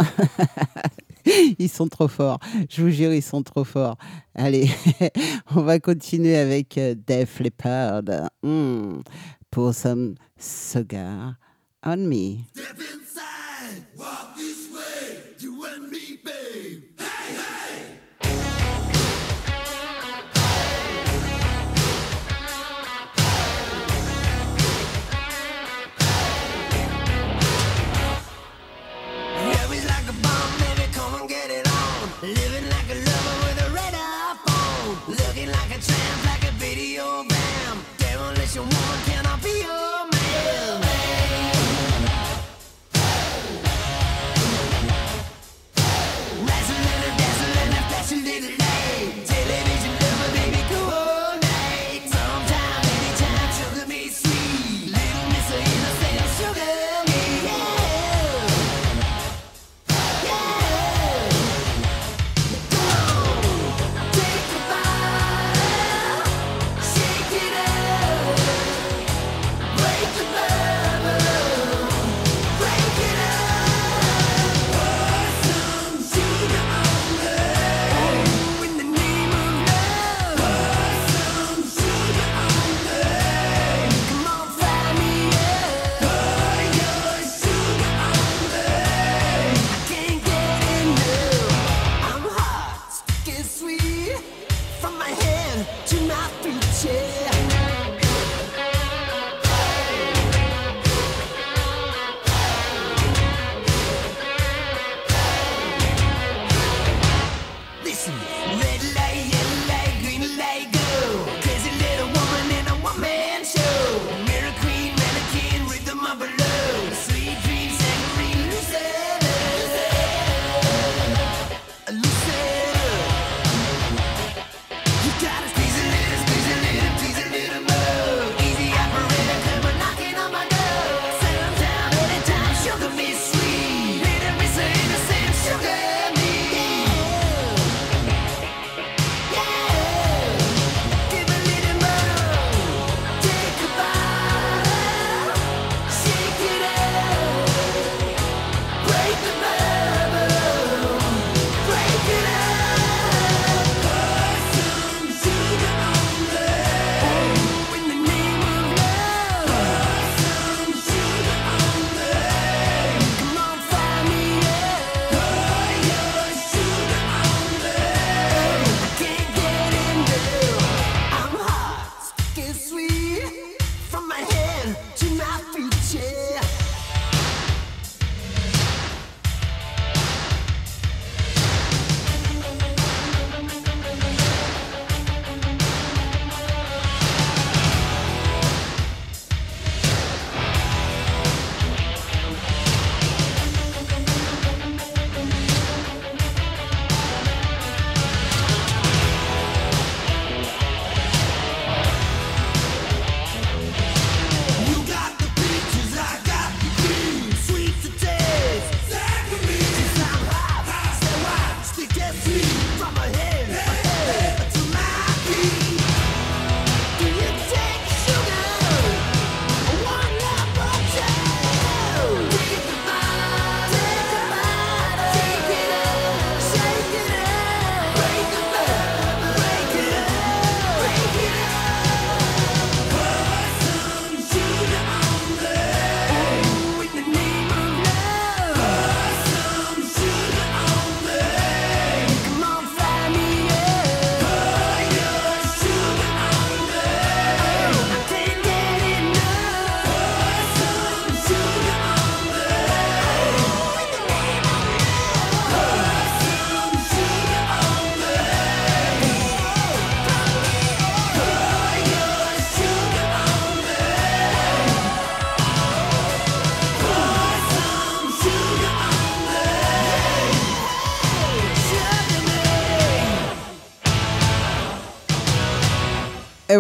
[1.58, 2.40] Ils sont trop forts.
[2.70, 3.98] Je vous jure, ils sont trop forts.
[4.36, 4.70] Allez,
[5.56, 8.04] on va continuer avec Def Leppard.
[8.44, 9.02] Hmm.
[9.50, 11.34] Pour some cigar
[11.84, 12.38] on me.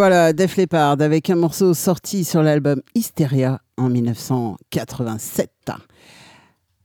[0.09, 5.51] voilà, Def Leppard avec un morceau sorti sur l'album Hysteria en 1987.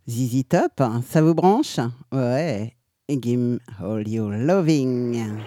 [0.09, 1.79] Zizi Top, ça vous branche?
[2.11, 2.73] Ouais,
[3.09, 5.39] Gim, All You Loving.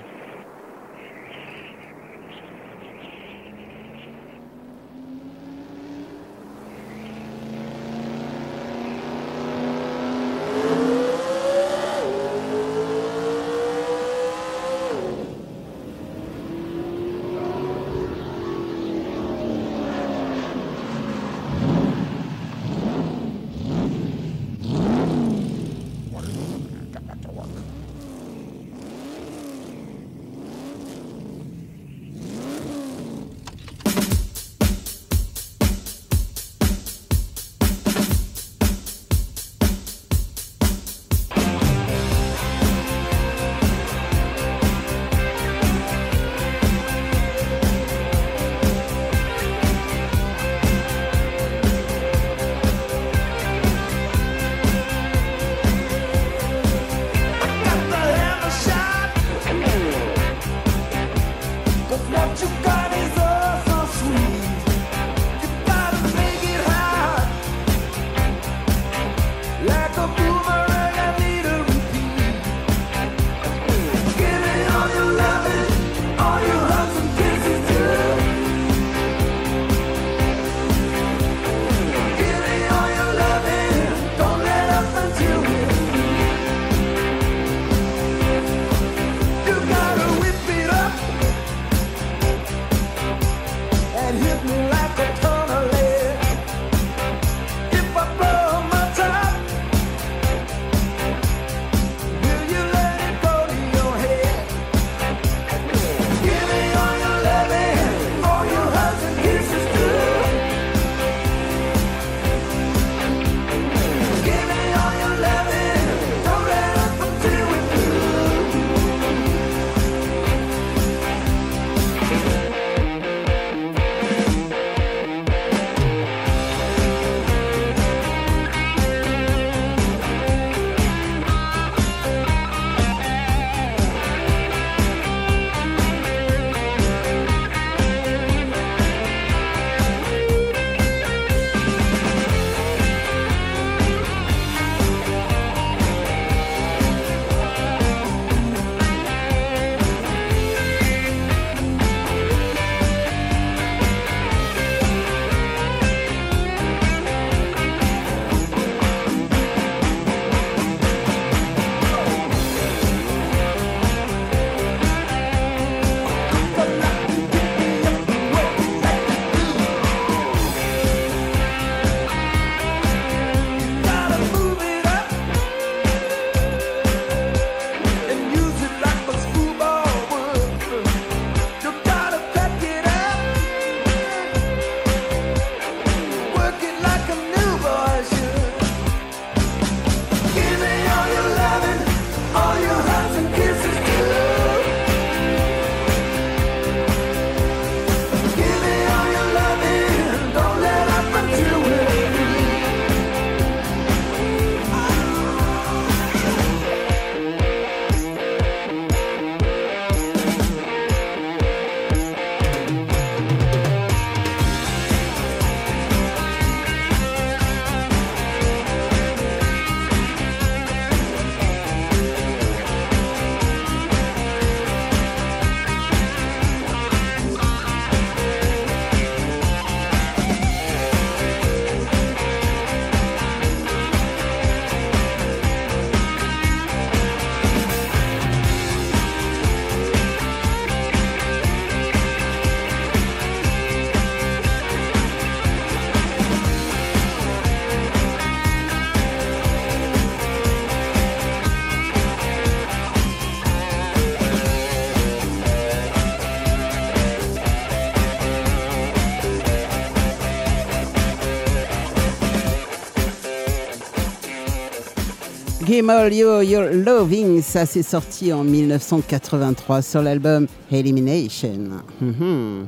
[265.76, 271.81] Him All You, Your Loving, ça c'est sorti en 1983 sur l'album Elimination.
[271.99, 272.68] Mhm.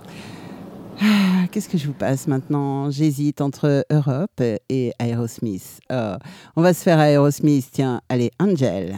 [0.99, 2.91] Ah, qu'est-ce que je vous passe maintenant?
[2.91, 5.79] J'hésite entre Europe et Aerosmith.
[5.89, 6.15] Oh,
[6.57, 8.93] on va se faire Aerosmith, tiens, allez, Angel.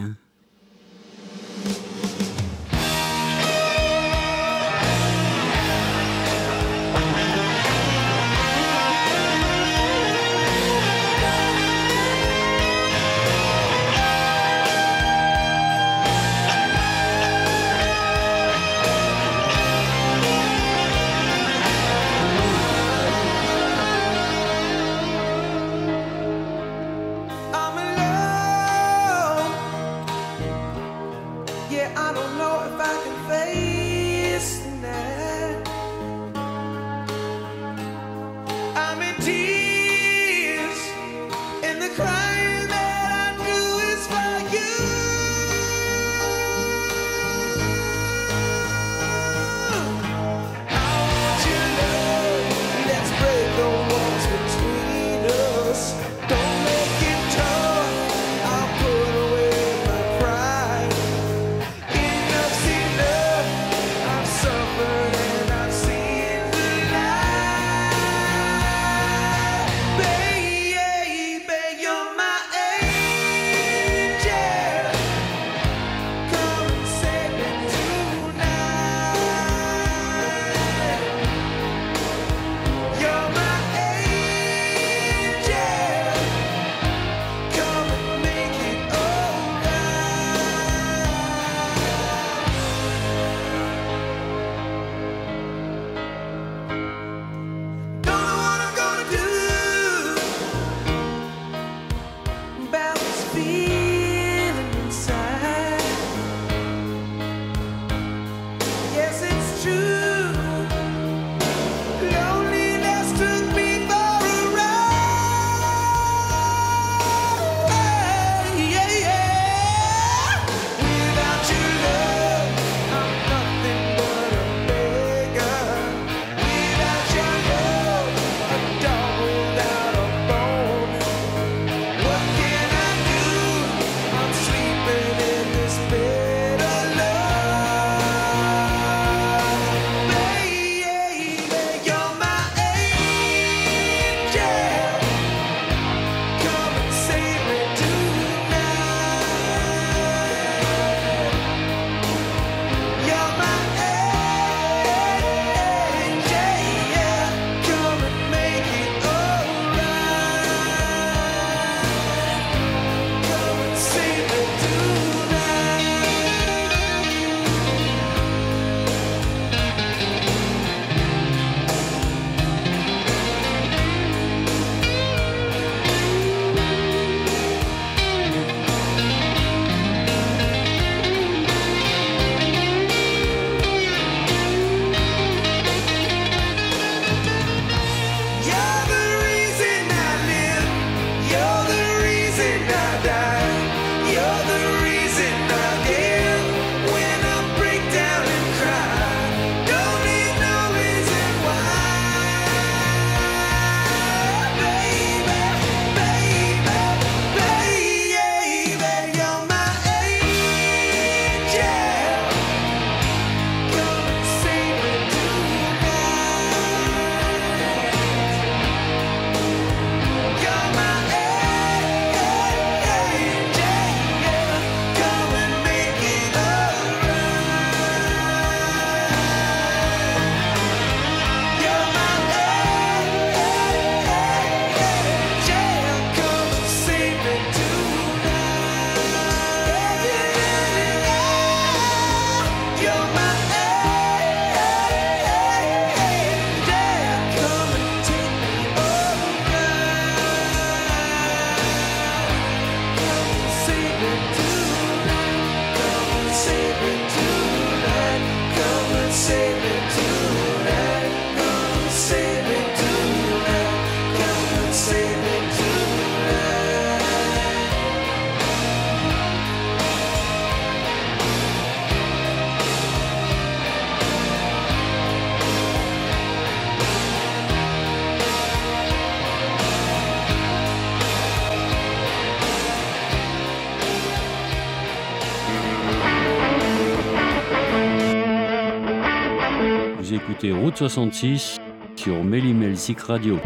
[290.80, 291.60] 66
[291.98, 293.38] sur Méli-Melzik Radio.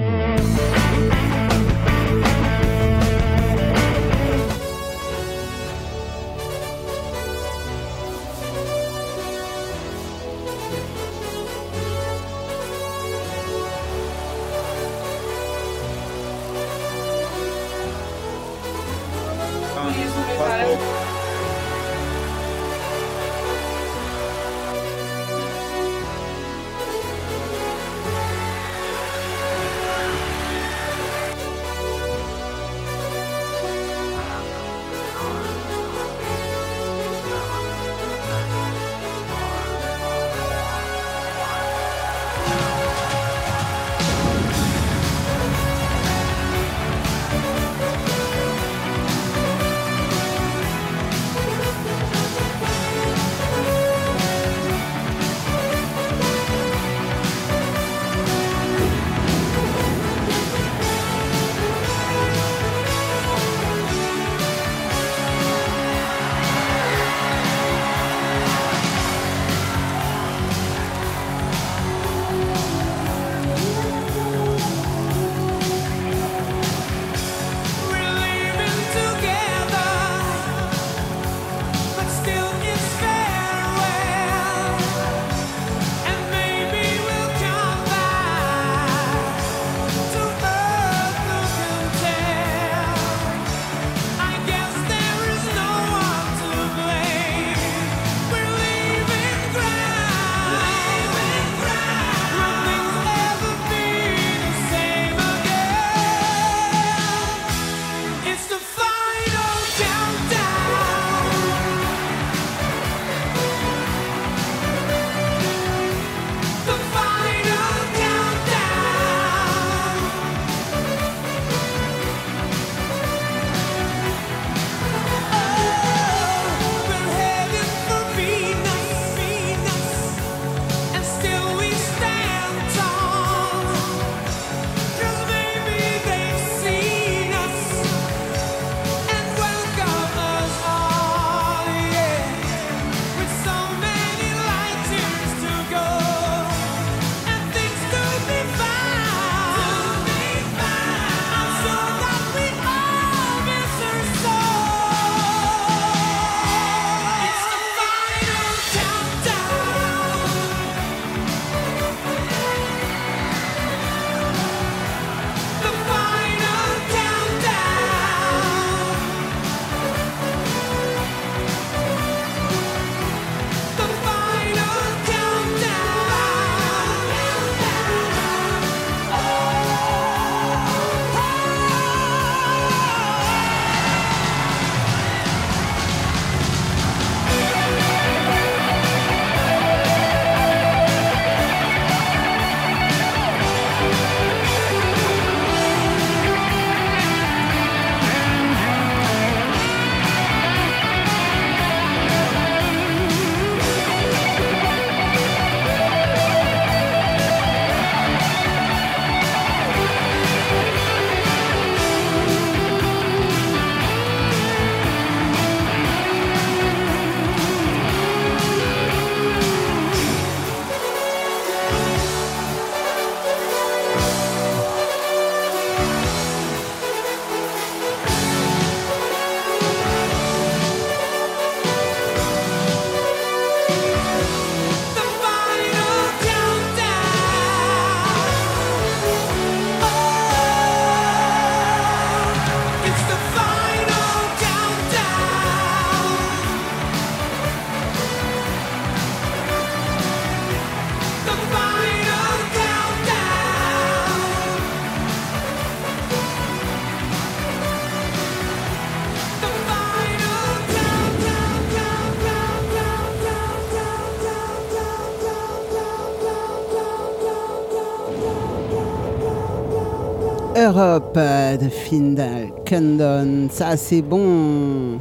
[270.55, 273.49] Europe de Findal Condon.
[273.51, 274.99] Ça, c'est bon.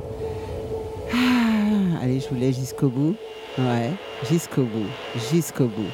[1.13, 3.15] Ah, allez, je voulais jusqu'au bout.
[3.59, 3.91] Ouais,
[4.31, 4.89] jusqu'au bout.
[5.31, 5.91] Jusqu'au bout.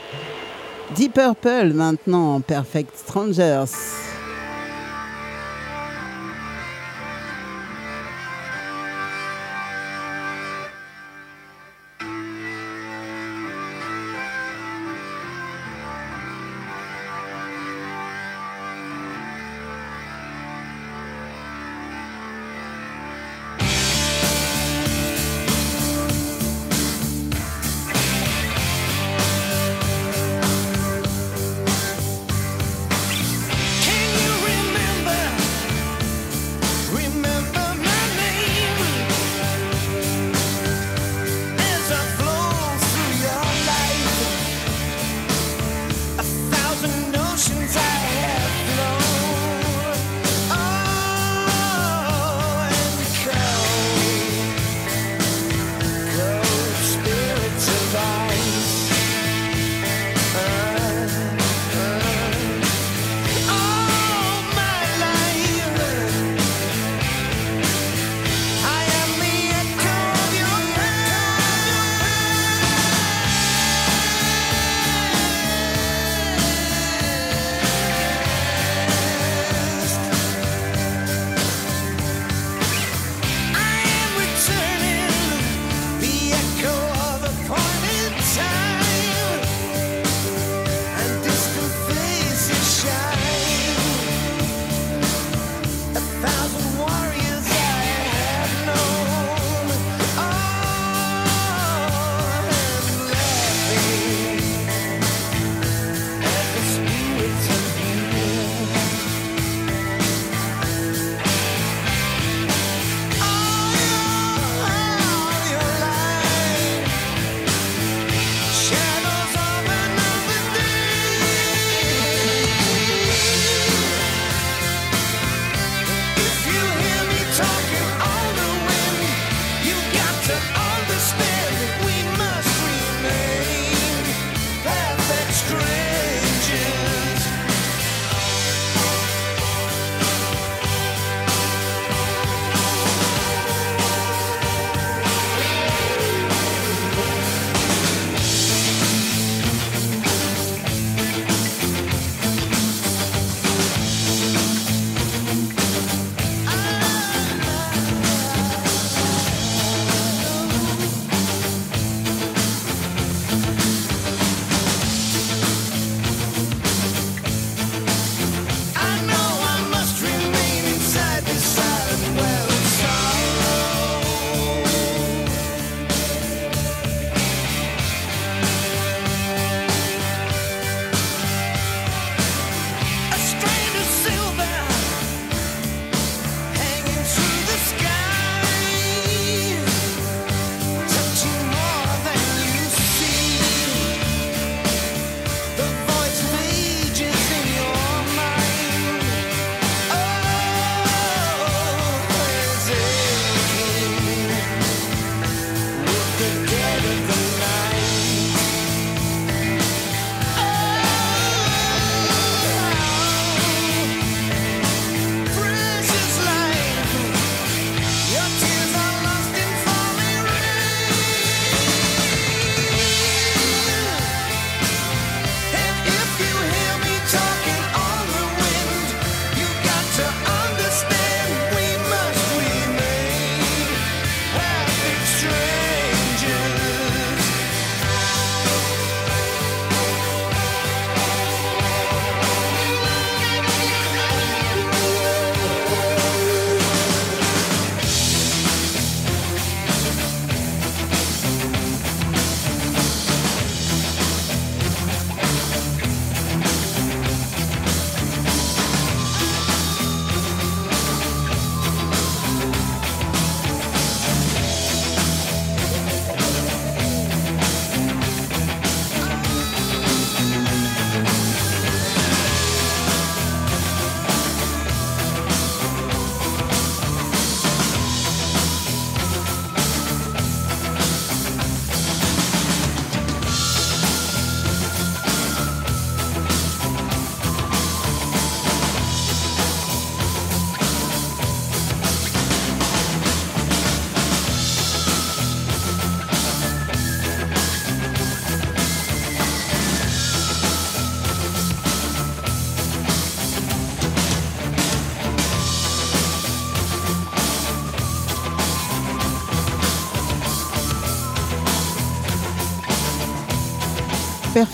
[0.94, 4.07] Deep Purple maintenant, Perfect Strangers.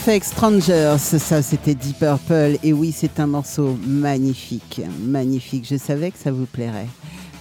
[0.04, 2.58] Perfect Strangers, ça c'était Deep Purple.
[2.62, 5.66] Et oui, c'est un morceau magnifique, magnifique.
[5.66, 6.88] Je savais que ça vous plairait.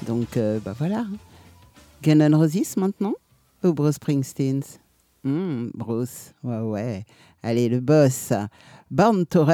[0.08, 1.06] Donc, euh, bah voilà.
[2.02, 3.16] Guns N' Roses maintenant
[3.66, 4.62] Ou Bruce Springsteen?
[5.26, 7.06] Hmm, Bruce, ouais, ouais.
[7.44, 8.32] Allez, le boss.
[8.90, 9.46] Born to.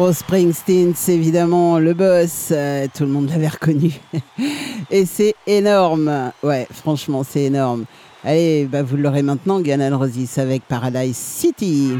[0.00, 2.48] Bruce Springsteen, c'est évidemment le boss.
[2.52, 4.00] euh, tout le monde l'avait reconnu.
[4.90, 6.32] Et c'est énorme.
[6.42, 7.84] Ouais, franchement, c'est énorme.
[8.24, 11.98] Allez, bah, vous l'aurez maintenant, Guns N' Roses avec Paradise City.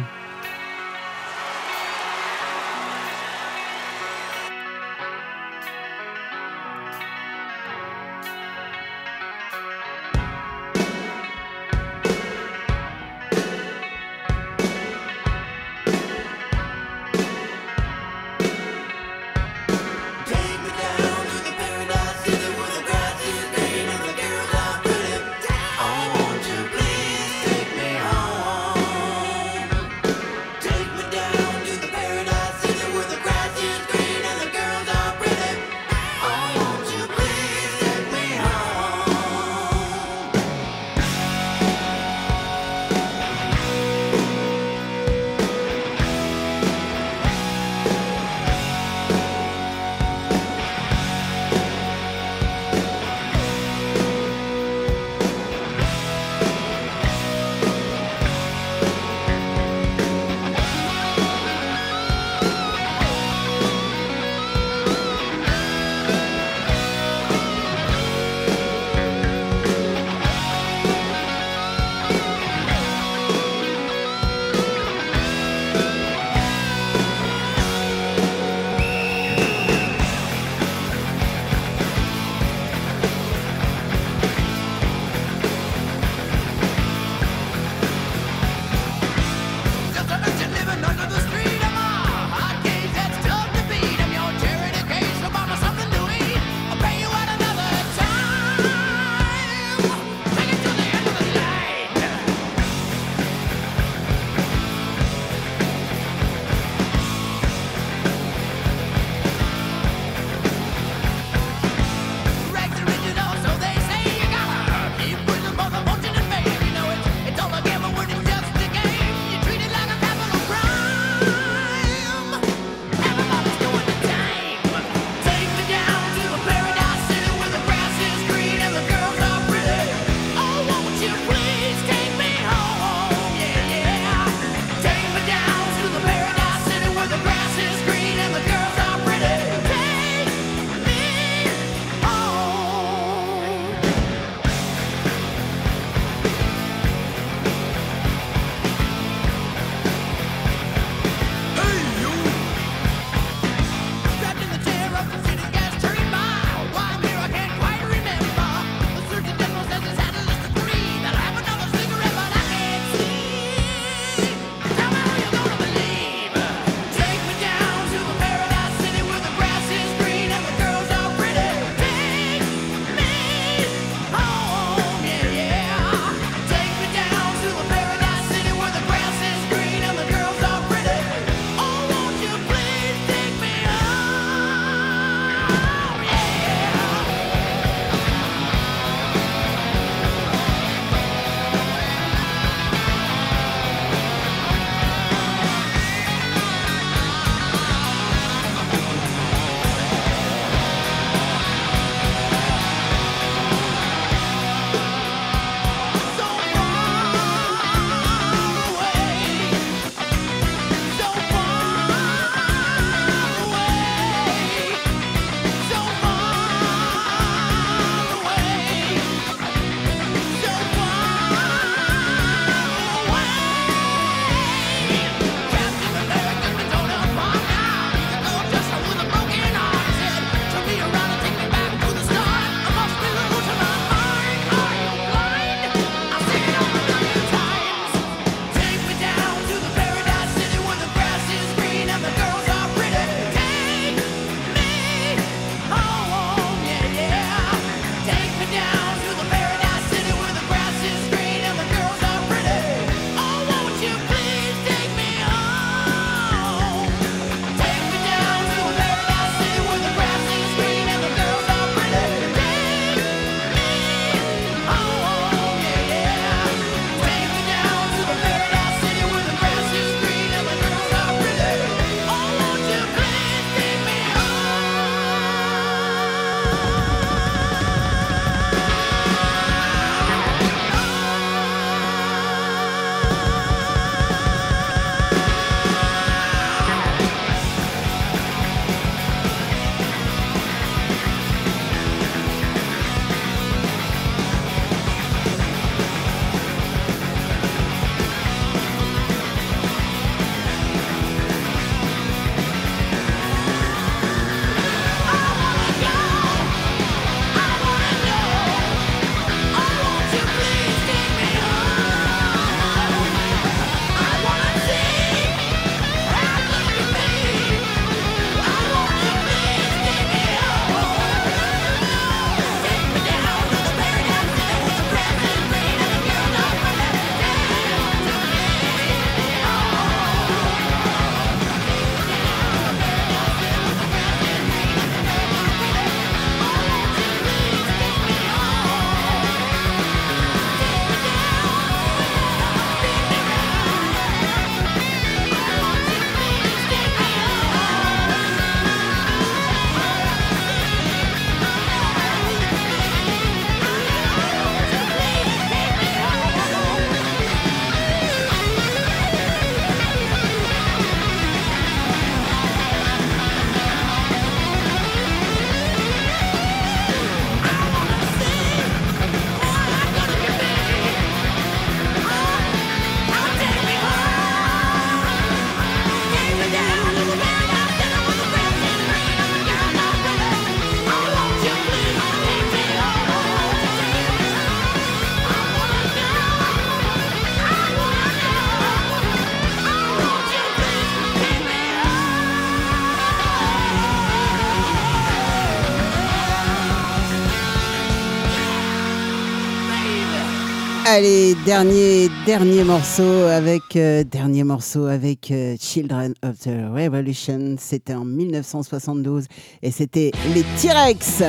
[400.93, 407.55] Allez, dernier, dernier morceau avec, euh, dernier morceau avec euh, Children of the Revolution.
[407.61, 409.27] C'était en 1972
[409.63, 411.23] et c'était les T-Rex.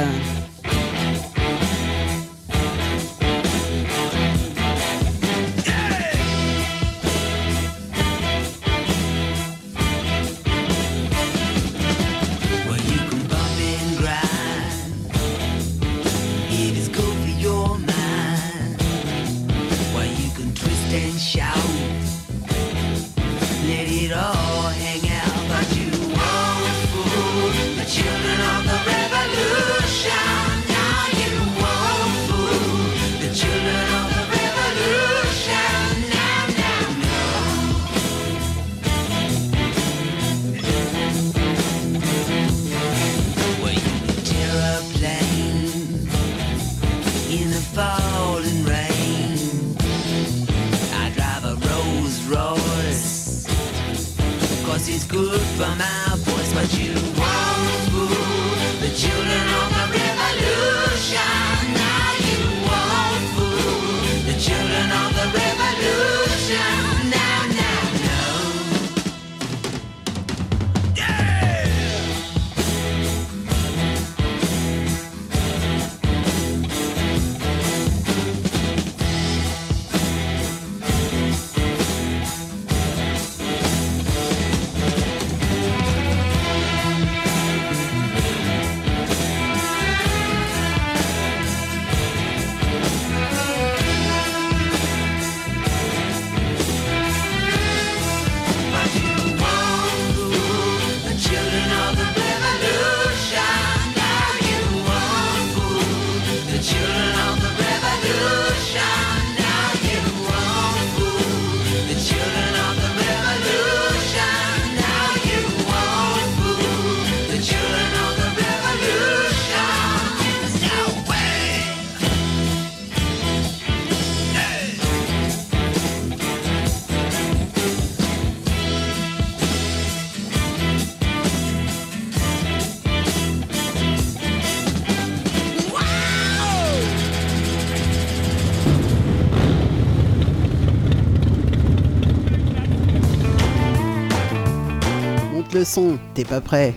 [146.16, 146.74] T'es pas prêt.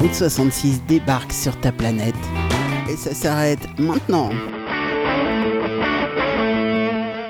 [0.00, 2.14] Route 66 débarque sur ta planète.
[2.90, 4.30] Et ça s'arrête maintenant.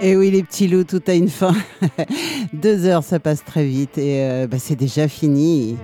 [0.01, 1.55] Et oui, les petits loups, tout a une fin.
[2.53, 5.77] Deux heures, ça passe très vite et euh, bah, c'est déjà fini.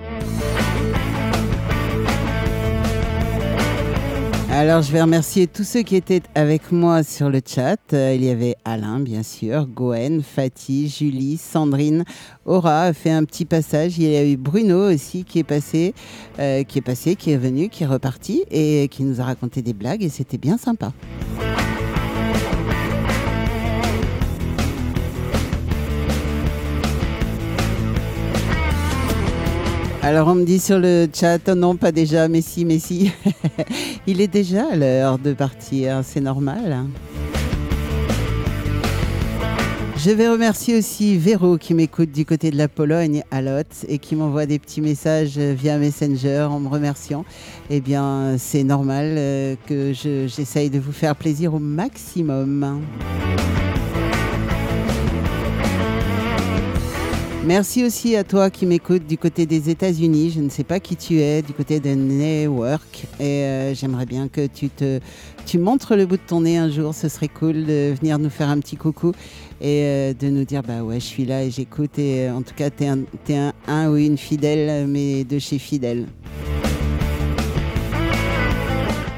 [4.57, 7.75] Alors, je vais remercier tous ceux qui étaient avec moi sur le chat.
[7.91, 12.05] Euh, il y avait Alain, bien sûr, Goen, Fatih, Julie, Sandrine,
[12.45, 13.97] Aura a fait un petit passage.
[13.97, 15.93] Il y a eu Bruno aussi qui est passé,
[16.39, 19.61] euh, qui est passé, qui est venu, qui est reparti et qui nous a raconté
[19.61, 20.93] des blagues et c'était bien sympa.
[30.05, 33.11] Alors on me dit sur le chat, non pas déjà, mais si, mais si.
[34.07, 36.85] Il est déjà l'heure de partir, c'est normal.
[39.97, 43.97] Je vais remercier aussi Véro qui m'écoute du côté de la Pologne à Lot et
[43.97, 47.25] qui m'envoie des petits messages via Messenger en me remerciant.
[47.71, 52.81] Eh bien, c'est normal euh, que je- j'essaye de vous faire plaisir au maximum.
[57.45, 60.31] Merci aussi à toi qui m'écoute du côté des États-Unis.
[60.31, 63.05] Je ne sais pas qui tu es, du côté de Newark.
[63.19, 64.99] Et euh, j'aimerais bien que tu te,
[65.45, 66.95] tu montres le bout de ton nez un jour.
[66.95, 69.11] Ce serait cool de venir nous faire un petit coucou
[69.61, 71.99] et euh, de nous dire bah ouais, je suis là et j'écoute.
[71.99, 75.37] Et euh, en tout cas, t'es un, t'es un, un ou une fidèle, mais de
[75.37, 76.07] chez fidèle.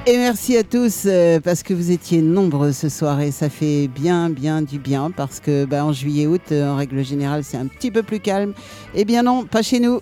[0.09, 3.89] Et merci à tous euh, parce que vous étiez nombreux ce soir et ça fait
[3.89, 7.67] bien bien du bien parce que bah, en juillet-août, euh, en règle générale, c'est un
[7.67, 8.53] petit peu plus calme.
[8.95, 9.99] Eh bien non, pas chez nous.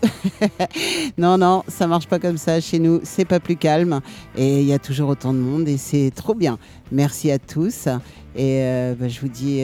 [1.18, 2.62] non, non, ça marche pas comme ça.
[2.62, 4.00] Chez nous, c'est pas plus calme
[4.38, 6.60] et il y a toujours autant de monde et c'est trop bien.
[6.92, 7.88] Merci à tous
[8.36, 9.60] et euh, bah, je vous dis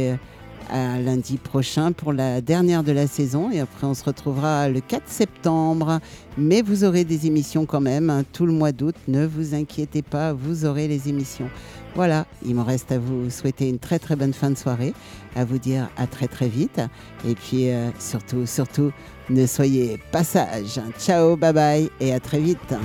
[0.71, 4.79] à lundi prochain pour la dernière de la saison et après on se retrouvera le
[4.79, 5.99] 4 septembre.
[6.37, 8.95] Mais vous aurez des émissions quand même hein, tout le mois d'août.
[9.07, 11.49] Ne vous inquiétez pas, vous aurez les émissions.
[11.93, 14.93] Voilà, il me reste à vous souhaiter une très très bonne fin de soirée,
[15.35, 16.79] à vous dire à très très vite
[17.27, 18.91] et puis euh, surtout surtout
[19.29, 20.79] ne soyez pas sages.
[20.97, 22.75] Ciao, bye bye et à très vite.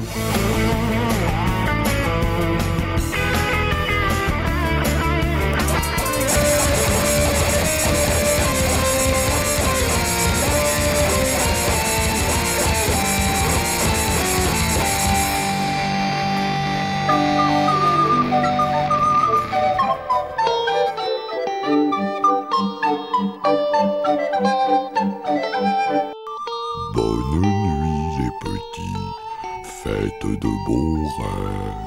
[30.27, 31.86] 对对不